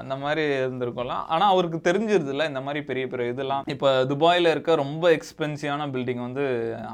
அந்த 0.00 0.14
மாதிரி 0.22 0.42
இருந்திருக்கலாம் 0.42 1.22
ஆனால் 1.34 1.50
அவருக்கு 1.50 1.92
தெரிஞ்சிருதுல்ல 1.92 2.46
இந்த 2.46 2.60
மாதிரி 2.60 2.80
பெரிய 2.88 3.04
பெரிய 3.06 3.28
இதெல்லாம். 3.30 3.64
இப்போ 3.66 3.90
துபாயில் 4.08 4.50
இருக்க 4.50 4.74
ரொம்ப 4.74 5.10
எக்ஸ்பென்சிவான 5.10 5.84
பில்டிங் 5.94 6.22
வந்து 6.26 6.44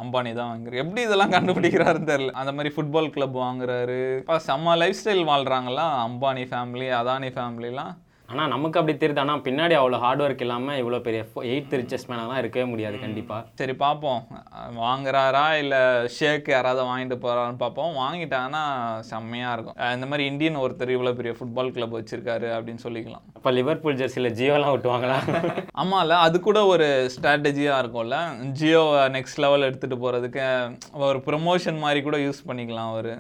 அம்பானி 0.03 0.33
தான் 0.35 0.51
வாங்குறாரு 0.51 0.81
எப்படி 0.83 1.03
இதெல்லாம் 1.03 1.33
கண்டுபிடிக்கிறாருன்னு 1.33 2.11
தெரியல. 2.13 2.31
அந்த 2.43 2.53
மாதிரி 2.53 2.75
ஃபுட்பால் 2.75 3.11
கிளப் 3.11 3.39
வாங்குறாரு. 3.39 4.01
இப்போ 4.19 4.37
செம்ம 4.49 4.77
லைஃப் 4.77 5.01
ஸ்டைல் 5.05 5.25
வாழ்கிறாங்களா 5.33 5.87
அம்பானி 6.09 6.45
ஃபேமிலி 6.53 6.91
அதானி 7.01 7.31
ஃபேமிலிலாம் 7.39 7.95
ஆனால் 8.31 8.51
நமக்கு 8.55 8.79
அப்படி 8.81 8.95
தெரியுது. 8.97 9.23
ஆனால் 9.25 9.43
பின்னாடி 9.47 9.75
அவ்வளோ 9.79 9.99
ஹார்ட் 10.05 10.23
ஒர்க் 10.25 10.43
இல்லாமல் 10.47 10.79
இவ்வளோ 10.81 10.99
பெரிய 11.07 11.21
எயிட் 11.53 11.73
ரிச்சஸ் 11.81 12.07
மேனெல்லாம் 12.11 12.41
இருக்கவே 12.43 12.67
முடியாது 12.73 12.97
கண்டிப்பாக 13.05 13.59
சரி 13.61 13.75
பார்ப்போம் 13.85 14.21
வாங்குறாரா 14.83 15.47
இல்லை 15.63 15.81
ஷேக் 16.17 16.51
யாராவது 16.55 16.83
வாங்கிட்டு 16.91 17.17
போகிறான்னு 17.25 17.61
பார்ப்போம் 17.65 17.97
வாங்கிட்டாங்கன்னா 18.03 18.63
செம்மையாக 19.11 19.55
இருக்கும். 19.57 19.79
இந்த 19.97 20.09
மாதிரி 20.11 20.25
இந்தியன் 20.33 20.61
ஒருத்தர் 20.65 20.95
இவ்வளோ 20.97 21.15
பெரிய 21.21 21.35
ஃபுட்பால் 21.39 21.75
கிளப் 21.79 21.97
வச்சிருக்காரு 21.99 22.51
அப்படின்னு 22.59 22.85
சொல்லிக்கலாம். 22.87 23.25
அப்போ 23.39 23.53
லிவர்பூல் 23.59 23.99
ஜெர்சியில் 24.03 24.37
ஜியோலாம் 24.41 24.75
விட்டுவாங்களா 24.75 25.19
ஆமாம்ல 25.83 26.21
அது 26.29 26.37
கூட 26.49 26.61
ஒரு 26.75 26.89
ஸ்ட்ராட்டஜியாக 27.17 27.83
இருக்கும்ல. 27.83 28.17
ஜியோ 28.61 28.85
நெக்ஸ்ட் 29.17 29.43
லெவல் 29.47 29.67
எடுத்துகிட்டு 29.69 30.03
போகிறதுக்கு 30.05 30.47
ஒரு 31.09 31.21
ப்ரொமோஷன் 31.29 31.83
மாதிரி 31.85 32.03
கூட 32.09 32.19
யூஸ் 32.27 32.47
பண்ணிக்கலாம் 32.51 32.93
அவர். 32.95 33.13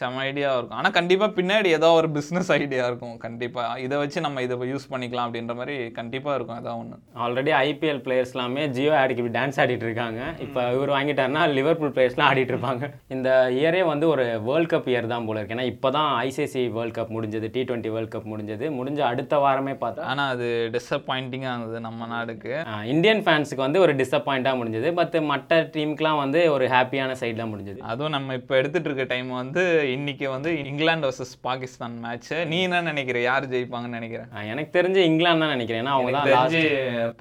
செம 0.00 0.20
ஐடியாவாக 0.28 0.58
இருக்கும். 0.58 0.78
ஆனால் 0.80 0.94
கண்டிப்பாக 0.98 1.30
பின்னாடி 1.38 1.68
ஏதோ 1.78 1.88
ஒரு 1.98 2.08
பிஸ்னஸ் 2.16 2.48
ஐடியா 2.54 2.84
இருக்கும். 2.90 3.16
கண்டிப்பாக 3.24 3.80
இதை 3.84 3.96
வச்சு 4.02 4.18
நம்ம 4.26 4.42
இதை 4.46 4.56
யூஸ் 4.70 4.86
பண்ணிக்கலாம் 4.92 5.26
அப்படின்ற 5.28 5.54
மாதிரி 5.58 5.76
கண்டிப்பாக 5.98 6.36
இருக்கும். 6.38 6.58
அதான் 6.60 6.78
ஒன்று 6.80 6.96
ஆல்ரெடி 7.24 7.52
ஐபிஎல் 7.66 8.00
பிளேயர்ஸ் 8.06 8.32
எல்லாமே 8.34 8.62
ஜியோ 8.76 8.92
ஆடிக்கு 9.00 9.22
இப்படி 9.22 9.36
டான்ஸ் 9.38 9.58
ஆடிட்டு 9.64 9.86
இருக்காங்க. 9.88 10.20
இப்போ 10.46 10.60
இவர் 10.76 10.92
வாங்கிட்டாருன்னா 10.96 11.42
லிவர்பூல் 11.58 11.92
பிளேயர்ஸ்லாம் 11.96 12.28
ஆடிட்டு 12.30 12.52
இருப்பாங்க. 12.54 12.88
இந்த 13.16 13.28
இயரே 13.58 13.82
வந்து 13.92 14.08
ஒரு 14.14 14.24
வேர்ல்ட் 14.48 14.70
கப் 14.72 14.88
இயர் 14.92 15.08
தான் 15.14 15.28
போல 15.28 15.38
இருக்கு. 15.40 15.56
ஏன்னா 15.56 15.68
இப்போ 15.74 15.90
தான் 15.98 16.10
ஐசிசி 16.26 16.64
வேர்ல்ட் 16.78 16.96
கப் 16.98 17.14
முடிஞ்சது 17.16 17.50
டி 17.56 17.62
டுவெண்ட்டி 17.68 17.92
வேர்ல்ட் 17.96 18.12
கப் 18.14 18.28
முடிஞ்சது. 18.32 18.68
முடிஞ்ச 18.78 19.00
அடுத்த 19.10 19.38
வாரமே 19.44 19.76
பார்த்தா 19.84 20.08
ஆனால் 20.14 20.32
அது 20.34 20.48
டிசப்பாயிண்டிங்காக 20.78 21.54
இருந்தது 21.54 21.84
நம்ம 21.88 22.10
நாடுக்கு. 22.14 22.52
இந்தியன் 22.94 23.24
ஃபேன்ஸுக்கு 23.28 23.66
வந்து 23.66 23.82
ஒரு 23.84 23.94
டிசப்பாயிண்டாக 24.02 24.60
முடிஞ்சது. 24.62 24.90
பட் 25.00 25.16
மற்ற 25.32 25.62
டீமுக்குலாம் 25.76 26.20
வந்து 26.24 26.42
ஒரு 26.56 26.66
ஹாப்பியான 26.76 27.16
சைடு 27.22 27.38
தான் 27.44 27.54
முடிஞ்சது. 27.54 27.80
அதுவும் 27.92 28.16
நம்ம 28.18 28.34
இப்போ 28.42 28.54
எடுத்துட்டு 28.62 28.90
இருக்க 28.90 29.08
டைம் 29.14 29.32
வந்து 29.42 29.64
இன்னைக்கு 29.96 30.26
வந்து 30.32 30.50
இங்கிலாந்து 30.70 31.08
வர்சஸ் 31.08 31.34
பாகிஸ்தான் 31.46 31.96
மேட்ச் 32.04 32.30
நீ 32.52 32.58
என்ன 32.66 32.80
நினைக்கிற? 32.88 33.18
யார் 33.28 33.44
ஜெயிப்பாங்கன்னு 33.52 33.98
நினைக்கிறேன்? 33.98 34.28
எனக்கு 34.52 34.72
தெரிஞ்சு 34.76 35.00
இங்கிலாந்து 35.10 35.42
தான் 35.44 35.52
நினைக்கிறேன். 35.54 35.82
ஏன்னா 35.82 35.94
அவங்க 35.96 36.12
தான் 36.16 36.28
தெரிஞ்சு 36.30 36.62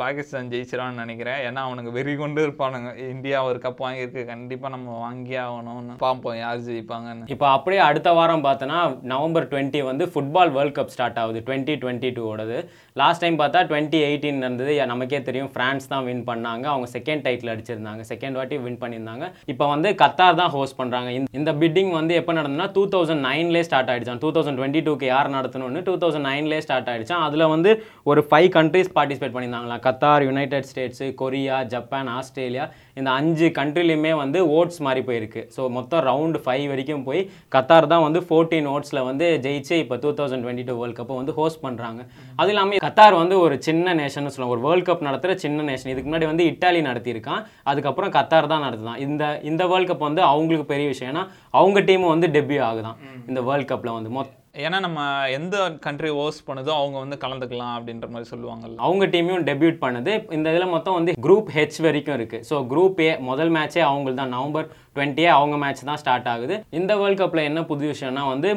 பாகிஸ்தான் 0.02 0.50
ஜெயிச்சிடான்னு 0.54 1.04
நினைக்கிறேன். 1.04 1.40
ஏன்னா 1.48 1.62
அவனுக்கு 1.68 1.94
வெறி 1.98 2.16
கொண்டு 2.22 2.46
இருப்பானுங்க. 2.48 2.92
இந்தியா 3.14 3.40
ஒரு 3.50 3.60
கப் 3.66 3.84
வாங்கியிருக்கு. 3.86 4.24
கண்டிப்பா 4.32 4.70
நம்ம 4.76 4.98
வாங்கியே 5.06 5.40
ஆகணும்னு. 5.48 5.96
பார்ப்போம் 6.06 6.40
யார் 6.44 6.66
ஜெயிப்பாங்கன்னு. 6.70 7.30
இப்போ 7.36 7.48
அப்படியே 7.58 7.82
அடுத்த 7.90 8.14
வாரம் 8.20 8.46
பார்த்தோன்னா 8.48 8.80
நவம்பர் 9.14 9.50
டுவெண்ட்டி 9.54 9.82
வந்து 9.92 10.08
ஃபுட்பால் 10.14 10.54
வேர்ல்ட் 10.58 10.78
கப் 10.80 10.94
ஸ்டார்ட் 10.96 11.22
ஆகுது. 11.24 11.42
டுவெண்ட்டி 11.50 11.76
டுவெண்ட்டி 11.84 12.12
டூவோடது 12.20 12.60
லாஸ்ட் 13.04 13.24
டைம் 13.26 13.42
பார்த்தா 13.44 13.62
டுவெண்ட்டி 13.72 14.02
எயிட்டீன் 14.10 14.42
இருந்தது 14.46 14.72
நமக்கே 14.94 15.22
தெரியும் 15.30 15.52
ஃப்ரான்ஸ் 15.54 15.92
தான் 15.92 16.06
வின் 16.08 16.26
பண்ணாங்க. 16.32 16.66
அவங்க 16.74 16.88
செகண்ட் 16.98 17.24
டைட்டில் 17.28 17.52
அடிச்சிருந்தாங்க. 17.54 18.02
செகண்ட் 18.12 18.38
வாட்டி 18.40 18.56
வின் 18.66 18.82
பண்ணியிருந்தாங்க. 18.82 19.26
இப்போ 19.52 19.66
வந்து 19.74 19.90
கத்தார் 20.02 20.40
தான் 20.40 20.52
ஹோஸ்ட் 20.56 20.78
பண்ணுறாங்க 20.80 21.10
இந்த 21.40 21.52
பிட்டிங் 21.62 21.92
வந்து 22.00 22.14
எப்போ 22.20 22.32
நடந்ததுன்னா 22.54 22.68
டூ 22.76 22.84
தௌசண்ட் 22.94 23.24
நைன்லேயே 23.30 23.64
ஸ்டார்ட் 23.68 23.90
ஆகிடுச்சான் 23.92 24.22
டூ 24.24 24.30
தௌசண்ட் 24.36 24.58
டுவெண்ட்டி 24.60 24.82
டூக்கு 24.88 25.06
யார் 25.14 25.30
நடத்தணும்னு 25.38 25.82
டூ 25.88 25.94
தௌசண்ட் 26.02 26.28
நைன்லேயே 26.30 26.62
ஸ்டார்ட் 26.66 26.90
ஆகிடுச்சான் 26.92 27.24
அதில் 27.28 27.46
வந்து 27.54 27.72
ஒரு 28.12 28.22
five 28.30 28.50
countries 28.58 28.92
participate 28.98 29.34
பண்ணியிருந்தாங்களா 29.36 29.78
Qatar 29.88 30.26
United 30.30 30.68
States 30.72 31.08
Korea 31.22 31.58
Japan 31.74 32.12
Australia 32.18 32.66
இந்த 33.00 33.10
அஞ்சு 33.20 33.48
கண்ட்ரிலையுமே 33.60 34.14
வந்து 34.24 34.40
ஓட்ஸ் 34.58 34.82
மாதிரி 34.88 35.02
போயிருக்கு. 35.08 35.42
ஸோ 35.56 35.62
மொத்தம் 35.78 36.04
ரவுண்டு 36.10 36.40
ஃபைவ் 36.46 36.66
வரைக்கும் 36.72 37.06
போய் 37.08 37.22
கத்தார் 37.56 37.92
தான் 37.94 38.06
வந்து 38.08 38.20
ஃபோர்டீன் 38.28 38.68
ஓட்ஸில் 38.74 39.06
வந்து 39.10 39.28
ஜெயிச்சு 39.46 39.76
இப்போ 39.84 39.96
two 40.04 40.12
thousand 40.20 40.44
twenty 40.46 40.66
two 40.70 40.76
world 40.82 41.00
கப்பை 41.00 41.18
வந்து 41.22 41.36
ஹோஸ்ட் 41.40 41.62
பண்ணுறாங்க 41.66 42.02
அது 42.40 42.52
இல்லாமல் 42.54 42.84
கத்தார் 42.86 43.20
வந்து 43.22 43.36
ஒரு 43.46 43.56
சின்ன 43.68 43.96
நேஷன் 44.02 44.32
சொல்லலாம். 44.34 44.54
ஒரு 44.56 44.64
வேர்ல்ட் 44.68 44.88
கப் 44.90 45.08
நடத்துகிற 45.08 45.36
சின்ன 45.46 45.64
நேஷன் 45.70 45.92
இதுக்கு 45.94 46.10
முன்னாடி 46.10 46.28
வந்து 46.32 46.46
இட்டாலி 46.52 46.82
நடத்தியிருக்கான். 46.90 47.42
அதுக்கப்புறம் 47.72 48.14
கத்தார் 48.18 48.52
தான் 48.54 48.66
நடத்துதான். 48.68 49.00
இந்த 49.06 49.24
இந்த 49.50 49.64
வேர்ல்ட் 49.72 49.90
கப் 49.92 50.08
வந்து 50.10 50.24
அவங்களுக்கு 50.32 50.68
பெரிய 50.74 50.88
விஷயம். 50.94 51.12
ஏன்னா 51.14 51.24
அவங்க 51.60 51.80
டீம் 51.90 52.06
வந்து 52.14 52.28
டெபியூ 52.44 52.62
ஆகுதான். 52.64 52.98
இந்த 53.28 53.42
வேர்ல்ட் 53.42 53.72
கப்பில் 53.72 53.98
வந்து 53.98 54.10
மொத்த 54.10 54.42
ஏன்னா 54.62 54.78
நம்ம 54.86 55.00
எந்த 55.36 55.56
கண்ட்ரி 55.84 56.10
ஓஸ் 56.24 56.40
பண்ணுதோ 56.48 56.72
அவங்க 56.80 56.98
வந்து 57.04 57.18
கலந்துக்கலாம் 57.22 57.72
அப்படின்ற 57.78 58.08
மாதிரி 58.14 58.28
சொல்லுவாங்கல்ல. 58.32 58.76
அவங்க 58.88 59.06
டீமையும் 59.14 59.46
டெபியூட் 59.48 59.78
பண்ணுது. 59.86 60.12
இந்த 60.36 60.52
இதில் 60.54 60.74
மொத்தம் 60.74 60.98
வந்து 60.98 61.16
குரூப் 61.26 61.50
ஹெச் 61.56 61.80
வரைக்கும் 61.86 62.16
இருக்குது 62.18 62.46
ஸோ 62.50 62.58
குரூப் 62.72 63.00
ஏ 63.08 63.12
முதல் 63.30 63.52
மேட்சே 63.56 63.82
அவங்களுக்கு 63.90 64.22
தான் 64.22 64.36
நவம்பர் 64.38 64.68
டுவெண்ட்டியே 64.98 65.30
அவங்க 65.38 65.56
மேட்ச் 65.62 65.82
தான் 65.90 66.00
ஸ்டார்ட் 66.02 66.28
ஆகுது. 66.34 66.56
இந்த 66.80 66.92
வேர்ல்ட் 67.00 67.22
கப்பில் 67.22 67.48
என்ன 67.50 67.60
புது 67.70 67.86
விஷயம்னா 67.94 68.24
வந்து 68.34 68.50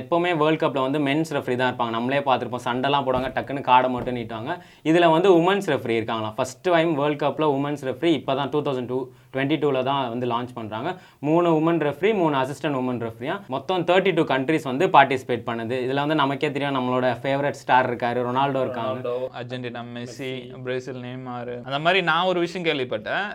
எப்போவுமே 0.00 0.32
வேர்ல்ட் 0.42 0.60
கப்பில் 0.62 0.86
வந்து 0.86 1.00
மென்ஸ் 1.08 1.32
ரெஃப்ரி 1.36 1.56
தான் 1.60 1.70
இருப்பாங்க. 1.70 1.94
நம்மளே 1.96 2.20
பார்த்துருப்போம். 2.28 2.64
சண்டைலாம் 2.68 3.06
போடுவாங்க. 3.06 3.30
டக்குன்னு 3.38 3.62
காடை 3.70 3.90
மட்டும் 3.94 4.16
நீட்டுவாங்க. 4.18 4.54
இதில் 4.90 5.12
வந்து 5.14 5.30
உமன்ஸ் 5.40 5.68
ரெஃப்ரி 5.72 5.96
இருக்காங்களா 6.00 6.30
ஃபஸ்ட் 6.38 6.62
டைம் 6.68 6.92
வேர்ல்ட் 7.00 7.20
கப்பில் 7.24 7.48
உமன்ஸ் 7.56 7.84
ரெஃப்ரி 7.90 8.12
இப்போ 8.20 8.34
தான் 8.40 8.52
டூ 8.54 8.60
தௌசண்ட் 8.68 8.90
டூ 8.92 9.00
டுவெண்ட்டி 9.34 9.56
டூவில் 9.62 9.88
தான் 9.90 10.00
வந்து 10.12 10.28
லான்ச் 10.34 10.54
பண்ணுறாங்க 10.60 10.88
மூணு 11.26 11.48
உமன் 11.58 11.82
ரெஃப்ரி 11.88 12.12
மூணு 12.22 12.34
அசிஸ்டன்ட் 12.44 12.78
உமன் 12.82 13.02
ரெஃப்ரியாக 13.06 13.38
மொத்தம் 13.54 13.84
தேர்ட்டி 13.90 14.12
டூ 14.16 14.22
கண்ட்ரிஸ் 14.32 14.66
வந்து 14.70 14.86
பார்ட்டிசிபேட் 14.96 15.39
பண்ணுது. 15.48 15.76
இதில் 15.86 16.02
வந்து 16.02 16.18
நமக்கே 16.20 16.50
தெரியும் 16.54 16.76
நம்மளோட 16.78 17.08
ஃபேவரட் 17.22 17.58
ஸ்டார் 17.62 17.88
இருக்காரு 17.90 18.18
ரொனால்டோ 18.28 18.62
இருக்காங்க. 18.66 19.12
அர்ஜென்டினா 19.40 19.82
மெஸ்ஸி 19.96 20.30
பிரேசில் 20.66 21.02
நேமார் 21.08 21.52
அந்த 21.66 21.80
மாதிரி 21.86 22.00
நான் 22.10 22.30
ஒரு 22.30 22.40
விஷயம் 22.46 22.68
கேள்விப்பட்டேன். 22.68 23.26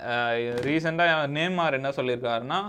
ரீசெண்டாக 0.69 1.27
நேமார் 1.37 1.77
என்ன 1.79 1.91
சொல்லியிருக்காருன்னா 1.99 2.61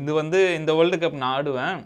இது 0.00 0.12
வந்து 0.22 0.40
இந்த 0.60 0.70
வேர்ல்டு 0.78 0.98
கப் 1.02 1.22
நான் 1.22 1.34
ஆடுவேன். 1.36 1.78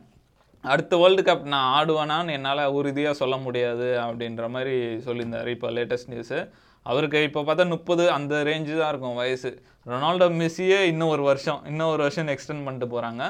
அடுத்த 0.64 0.94
வேர்ல்டு 1.02 1.22
கப் 1.26 1.44
நான் 1.52 1.70
ஆடுவேனான்னு 1.76 2.34
என்னால் 2.38 2.62
உறுதியாக 2.78 3.20
சொல்ல 3.20 3.36
முடியாது 3.44 3.86
அப்படின்ற 4.06 4.46
மாதிரி 4.56 4.74
சொல்லியிருந்தார் 5.06 5.48
இப்போ 5.54 5.68
லேட்டஸ்ட் 5.76 6.12
நியூஸு 6.14 6.38
அவருக்கு 6.86 7.18
இப்போ 7.28 7.40
பார்த்தா 7.46 7.64
முப்பது 7.72 8.04
அந்த 8.16 8.34
ரேஞ்சு 8.48 8.74
தான் 8.80 8.90
இருக்கும் 8.92 9.18
வயசு. 9.22 9.50
ரொனால்டோ 9.90 10.26
மெஸ்ஸியே 10.40 10.78
இன்னும் 10.90 11.12
ஒரு 11.14 11.22
வருஷம் 11.28 11.60
இன்னும் 11.70 11.92
ஒரு 11.94 12.02
வருஷம் 12.06 12.30
எக்ஸ்டெண்ட் 12.34 12.64
பண்ணிட்டு 12.66 12.88
போகிறாங்க 12.94 13.22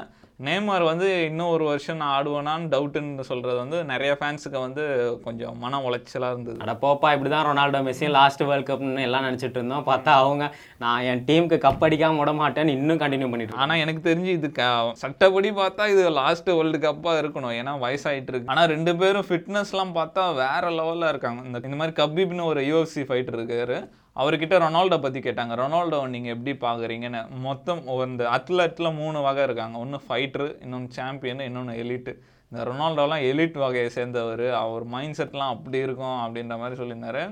நேமார் 0.47 0.85
வந்து 0.89 1.07
இன்னும் 1.29 1.51
ஒரு 1.55 1.65
வருஷம் 1.71 1.99
நான் 2.01 2.13
ஆடுவேனான்னு 2.19 2.71
டவுட்டுன்னு 2.75 3.25
சொல்கிறது 3.31 3.59
வந்து 3.63 3.79
நிறைய 3.91 4.13
ஃபேன்ஸுக்கு 4.21 4.59
வந்து 4.65 4.85
கொஞ்சம் 5.25 5.59
மன 5.65 5.81
உளைச்சலாக 5.87 6.35
இருந்தது. 6.35 6.57
அட 6.65 6.73
போப்பா 6.85 7.09
இப்படி 7.15 7.31
தான் 7.35 7.47
ரொனால்டோ 7.49 7.81
மெஸ்ஸியும் 7.89 8.15
லாஸ்ட் 8.19 8.45
வேர்ல்ட் 8.49 8.69
கப்னு 8.71 9.05
எல்லாம் 9.09 9.27
நினச்சிட்டு 9.29 9.59
இருந்தோம். 9.61 9.85
பார்த்தா 9.91 10.15
அவங்க 10.23 10.47
நான் 10.85 11.05
என் 11.11 11.25
டீமுக்கு 11.29 11.59
கப் 11.67 11.85
அடிக்காம 11.89 12.21
விட 12.23 12.35
மாட்டேன்னு 12.43 12.77
இன்னும் 12.79 13.03
கண்டினியூ 13.05 13.31
பண்ணிட்டு. 13.35 13.61
ஆனால் 13.65 13.83
எனக்கு 13.85 14.03
தெரிஞ்சு 14.09 14.33
இது 14.39 14.51
க 14.61 14.71
சட்டப்படி 15.05 15.51
பார்த்தா 15.63 15.91
இது 15.95 16.05
லாஸ்ட் 16.23 16.51
வேர்ல்டு 16.57 16.81
கப்பாக 16.89 17.23
இருக்கணும். 17.23 17.55
ஏன்னா 17.61 17.75
வயசாயிட்டு 17.87 18.33
இருக்கு. 18.35 18.53
ஆனால் 18.55 18.71
ரெண்டு 18.75 18.95
பேரும் 19.03 19.29
ஃபிட்னஸ்லாம் 19.31 19.97
பார்த்தா 20.01 20.25
வேற 20.45 20.71
லெவலில் 20.81 21.13
இருக்காங்க. 21.15 21.43
இந்த 21.49 21.67
இந்த 21.71 21.81
மாதிரி 21.83 21.97
கபீப்னு 22.03 22.51
ஒரு 22.53 22.63
யூஎஃப்சி 22.71 23.05
ஃபைட்டர் 23.11 23.39
இருக்காரு. 23.41 23.79
அவர்கிட்ட 24.21 24.55
ரொனால்டோ 24.65 24.97
பற்றி 25.03 25.21
கேட்டாங்க. 25.27 25.55
ரொனால்டோ 25.63 25.99
நீங்கள் 26.15 26.35
எப்படி 26.37 26.53
பார்க்குறீங்கன்னு 26.65 27.21
மொத்தம் 27.47 27.83
இந்த 28.07 28.25
அத்லெட்டில் 28.37 28.97
மூணு 29.01 29.19
வகை 29.27 29.45
இருக்காங்க. 29.49 29.77
ஒன்று 29.85 30.01
ஃபைட்ரு 30.07 30.49
இன்னொன்று 30.65 30.97
சாம்பியன் 30.99 31.47
இன்னொன்று 31.49 31.75
எலிட்டு 31.83 32.15
இந்த 32.53 32.63
ரொனால்டோலாம் 32.71 33.25
எலிட் 33.31 33.59
வகையை 33.65 33.91
சேர்ந்தவர். 33.99 34.47
அவர் 34.63 34.85
மைண்ட் 34.95 35.19
செட்லாம் 35.21 35.53
அப்படி 35.57 35.79
இருக்கும் 35.87 36.19
அப்படின்ற 36.25 36.57
மாதிரி 36.63 36.79
சொல்லியிருந்தாரு. 36.81 37.23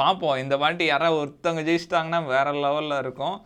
பார்ப்போம் 0.00 0.40
இந்த 0.42 0.54
வாட்டி 0.60 0.84
யாராவது 0.90 1.20
ஒருத்தவங்க 1.22 1.62
ஜெயிச்சிட்டாங்கன்னா 1.68 2.20
வேற 2.34 2.52
லெவலில் 2.64 3.00
இருக்கும். 3.04 3.36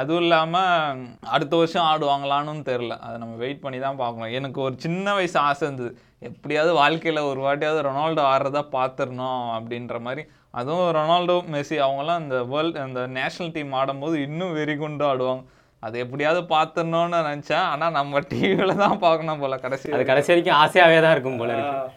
அதுவும் 0.00 0.22
இல்லாமல் 0.24 1.00
அடுத்த 1.34 1.54
வருஷம் 1.60 1.88
ஆடுவாங்களான்னு 1.88 2.62
தெரில 2.68 2.94
அதை 3.06 3.16
நம்ம 3.22 3.34
வெயிட் 3.42 3.64
பண்ணி 3.64 3.78
தான் 3.84 4.00
பார்க்கணும். 4.02 4.34
எனக்கு 4.38 4.58
ஒரு 4.66 4.74
சின்ன 4.84 5.14
வயசு 5.18 5.36
ஆசை 5.48 5.62
இருந்தது. 5.66 5.90
எப்படியாவது 6.28 6.72
வாழ்க்கையில் 6.82 7.28
ஒரு 7.30 7.40
வாட்டியாவது 7.46 7.80
ரொனால்டோ 7.88 8.24
ஆடுறதா 8.32 8.62
பார்த்துடணும் 8.76 9.44
அப்படின்ற 9.56 9.98
மாதிரி 10.06 10.24
அதுவும் 10.60 10.88
ரொனால்டோ 10.96 11.36
மெஸ்ஸி 11.54 11.76
அவங்களாம் 11.86 12.22
இந்த 12.24 12.38
வேர்ல்டு 12.52 12.80
அந்த 12.86 13.00
நேஷ்னல் 13.18 13.52
டீம் 13.52 13.72
ஆடும்போது 13.72 14.16
இன்னும் 14.26 14.52
வெறி 14.52 14.74
குண்டு 14.76 15.04
ஆடுவாங்க. 15.10 15.42
அது 15.86 15.98
எப்படியாவது 15.98 16.40
பார்த்துடணும்னு 16.52 17.18
நினச்சேன். 17.28 17.62
ஆனால் 17.72 17.90
நம்ம 17.90 18.20
டிவியில் 18.28 18.80
தான் 18.82 18.98
பார்க்கணும் 18.98 19.38
போல 19.38 19.56
கடைசி 19.56 19.92
அது 19.92 20.04
கடைசி 20.04 20.30
வரைக்கும் 20.32 20.58
ஆசையாகவே 20.62 20.98
தான் 21.00 21.10
இருக்கும் 21.10 21.36
போல 21.36 21.52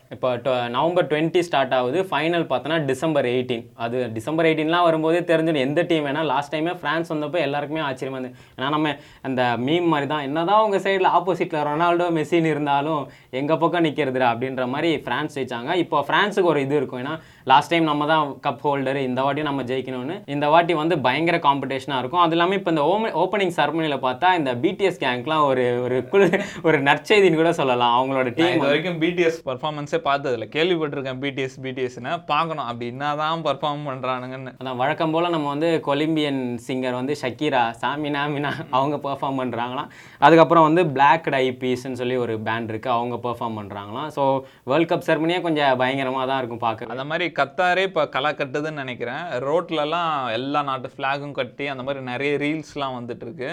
இப்போ 0.10 0.30
டு- 0.36 0.69
நவம்பர் 0.69 1.08
டுவெண்ட்டி 1.08 1.39
ஸ்டார்ட் 1.39 1.74
ஆகுது. 1.74 2.00
ஃபைனல் 2.12 2.45
பார்த்தோன்னா 2.52 2.86
டிசம்பர் 2.86 3.26
எயிட்டீன் 3.26 3.63
அது 3.76 4.10
டிசம்பர் 4.13 4.45
எயிட்டீன்லாம் 4.45 4.84
வரும்போதே 4.84 5.19
தெரிஞ்சிடும் 5.19 5.65
எந்த 5.67 5.82
டீம் 5.82 6.06
வேணா. 6.06 6.24
லாஸ்ட் 6.24 6.56
டைமே 6.56 6.74
ஃப்ரான்ஸ் 6.82 7.12
வந்தப்போ 7.13 7.39
எல்லாருக்குமே 7.39 7.82
ஆச்சரியமா 7.82 8.17
இருந்தது. 8.17 8.34
ஏன்னா 8.58 8.69
நம்ம 8.69 8.95
அந்த 9.21 9.41
மீம் 9.65 9.88
மாதிரி 9.93 10.08
தான். 10.08 10.21
என்னதான் 10.21 10.63
உங்க 10.63 10.78
சைடில் 10.78 11.12
ஆப்போசிட்டில் 11.19 11.65
ரொனால்டோ 11.69 12.08
மெஸ்ஸின்னு 12.17 12.54
இருந்தாலும் 12.56 13.02
எங்கள் 13.30 13.58
பக்கம் 13.58 13.84
நிற்கிறதுடா 13.84 14.30
அப்படின்ற 14.34 14.67
மாதிரி 14.67 14.91
ஃப்ரான்ஸ் 15.06 15.36
ஜெயிச்சாங்க. 15.36 15.74
இப்போ 15.76 16.06
ஃப்ரான்ஸுக்கு 16.08 16.52
ஒரு 16.54 16.62
இது 16.62 16.76
இருக்கும். 16.76 17.04
ஏன்னா 17.06 17.15
லாஸ்ட் 17.43 17.69
டைம் 17.69 17.84
நம்ம 17.84 18.06
தான் 18.06 18.36
கப் 18.48 18.63
ஹோல்டர் 18.63 18.95
இந்த 18.95 19.21
வாட்டியும் 19.21 19.50
நம்ம 19.52 19.63
ஜெயிக்கணும்னு. 19.63 20.21
இந்த 20.26 20.50
வாட்டி 20.50 20.74
வந்து 20.74 21.00
பயங்கர 21.00 21.38
காம்படிஷனாக 21.38 22.00
இருக்கும். 22.00 22.21
அது 22.21 22.32
இல்லாமல் 22.32 22.58
இப்போ 22.58 22.69
இந்த 22.69 23.10
ஓப்பனிங் 23.15 23.56
செரமனியில் 23.75 24.03
பார்த்தா 24.05 24.27
இந்த 24.39 24.51
பிடிஎஸ் 24.63 24.99
கேங்க்லாம் 25.03 25.43
ஒரு 25.49 25.63
ஒரு 25.85 25.97
குழு 26.11 26.27
ஒரு 26.67 26.77
நற்செய்தின்னு 26.88 27.39
கூட 27.39 27.51
சொல்லலாம். 27.59 27.93
அவங்களோட 27.97 28.29
டீம் 28.38 28.55
இது 28.57 28.67
வரைக்கும் 28.69 28.99
பிடிஎஸ் 29.03 29.39
பர்ஃபார்மன்ஸே 29.47 29.99
பார்த்ததில்ல. 30.07 30.45
கேள்விப்பட்டிருக்கேன் 30.55 31.19
பிடிஎஸ் 31.23 31.57
பிடிஎஸ்னு 31.65 32.13
பார்க்கணும். 32.31 32.67
அப்படி 32.69 32.85
என்னதான் 32.93 33.43
பர்ஃபார்ம் 33.47 33.83
பண்ணுறானுங்கன்னு 33.89 34.53
அதான் 34.59 34.79
வழக்கம் 34.81 35.13
போல் 35.15 35.33
நம்ம 35.35 35.49
வந்து 35.53 35.69
கொலிம்பியன் 35.89 36.41
சிங்கர் 36.67 36.99
வந்து 36.99 37.15
ஷக்கீரா 37.23 37.63
சாமினா 37.81 38.21
மினா 38.35 38.51
அவங்க 38.77 38.99
பெர்ஃபார்ம் 39.07 39.41
பண்ணுறாங்களாம் 39.41 39.91
அதுக்கப்புறம் 40.27 40.67
வந்து 40.69 40.83
பிளாக் 40.95 41.29
ஐ 41.41 41.45
பீஸ்ன்னு 41.63 41.99
சொல்லி 42.03 42.17
ஒரு 42.25 42.35
பேண்ட் 42.47 42.71
இருக்குது 42.73 42.95
அவங்க 42.97 43.17
பெர்ஃபார்ம் 43.27 43.59
பண்ணுறாங்களாம் 43.61 44.09
ஸோ 44.17 44.25
வேர்ல்ட் 44.71 44.91
கப் 44.93 45.07
செரமனியே 45.09 45.41
கொஞ்சம் 45.47 45.77
பயங்கரமாக 45.83 46.25
தான் 46.31 46.41
இருக்கும் 46.41 46.63
பார்க்க. 46.67 46.91
அந்த 46.95 47.07
மாதிரி 47.11 47.27
கத்தாரே 47.41 47.85
இப்போ 47.89 48.05
களை 48.15 48.33
கட்டுதுன்னு 48.41 48.83
நினைக்கிறேன். 48.83 49.23
ரோட்லலாம் 49.49 50.11
எல்லா 50.39 50.61
நாட்டு 50.71 50.93
ஃப்ளாகும் 50.95 51.38
கட்டி 51.41 51.67
அந்த 51.73 51.83
மாதிரி 51.85 52.01
நிறைய 52.11 52.33
ரீல்ஸ்லாம் 52.45 52.97
வந்துட்டு 52.99 53.25
இருக்கு. 53.27 53.51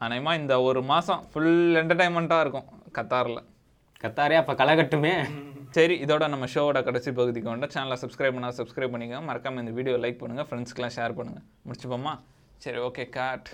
அநேகமாக 0.00 0.40
இந்த 0.42 0.54
ஒரு 0.68 0.80
மாதம் 0.92 1.22
ஃபுல் 1.30 1.54
என்டர்டைன்மெண்ட்டாக 1.82 2.44
இருக்கும் 2.44 2.68
கத்தாரில். 2.98 3.42
கத்தாரே 4.04 4.36
அப்போ 4.40 4.54
களை 4.60 4.72
கட்டுமே 4.78 5.12
சரி 5.76 5.94
இதோட 6.04 6.24
நம்ம 6.32 6.46
ஷோவோட 6.54 6.78
கடைசி 6.86 7.10
பகுதிக்கு 7.18 7.52
வந்தால் 7.52 7.72
சேனலை 7.74 7.96
சப்ஸ்கிரைப் 8.02 8.34
பண்ணால் 8.36 8.56
சப்ஸ்கிரைப் 8.58 8.92
பண்ணிக்கோங்க. 8.94 9.26
மறக்காமல் 9.30 9.62
இந்த 9.64 9.72
வீடியோ 9.78 9.94
லைக் 10.04 10.20
பண்ணுங்கள் 10.22 10.48
ஃப்ரெண்ட்ஸ்க்கெலாம் 10.48 10.94
ஷேர் 10.96 11.16
பண்ணுங்கள் 11.18 11.44
முடிச்சுப்போமா? 11.66 12.12
சரி 12.64 12.80
ஓகே 12.88 13.04
காட் 13.18 13.48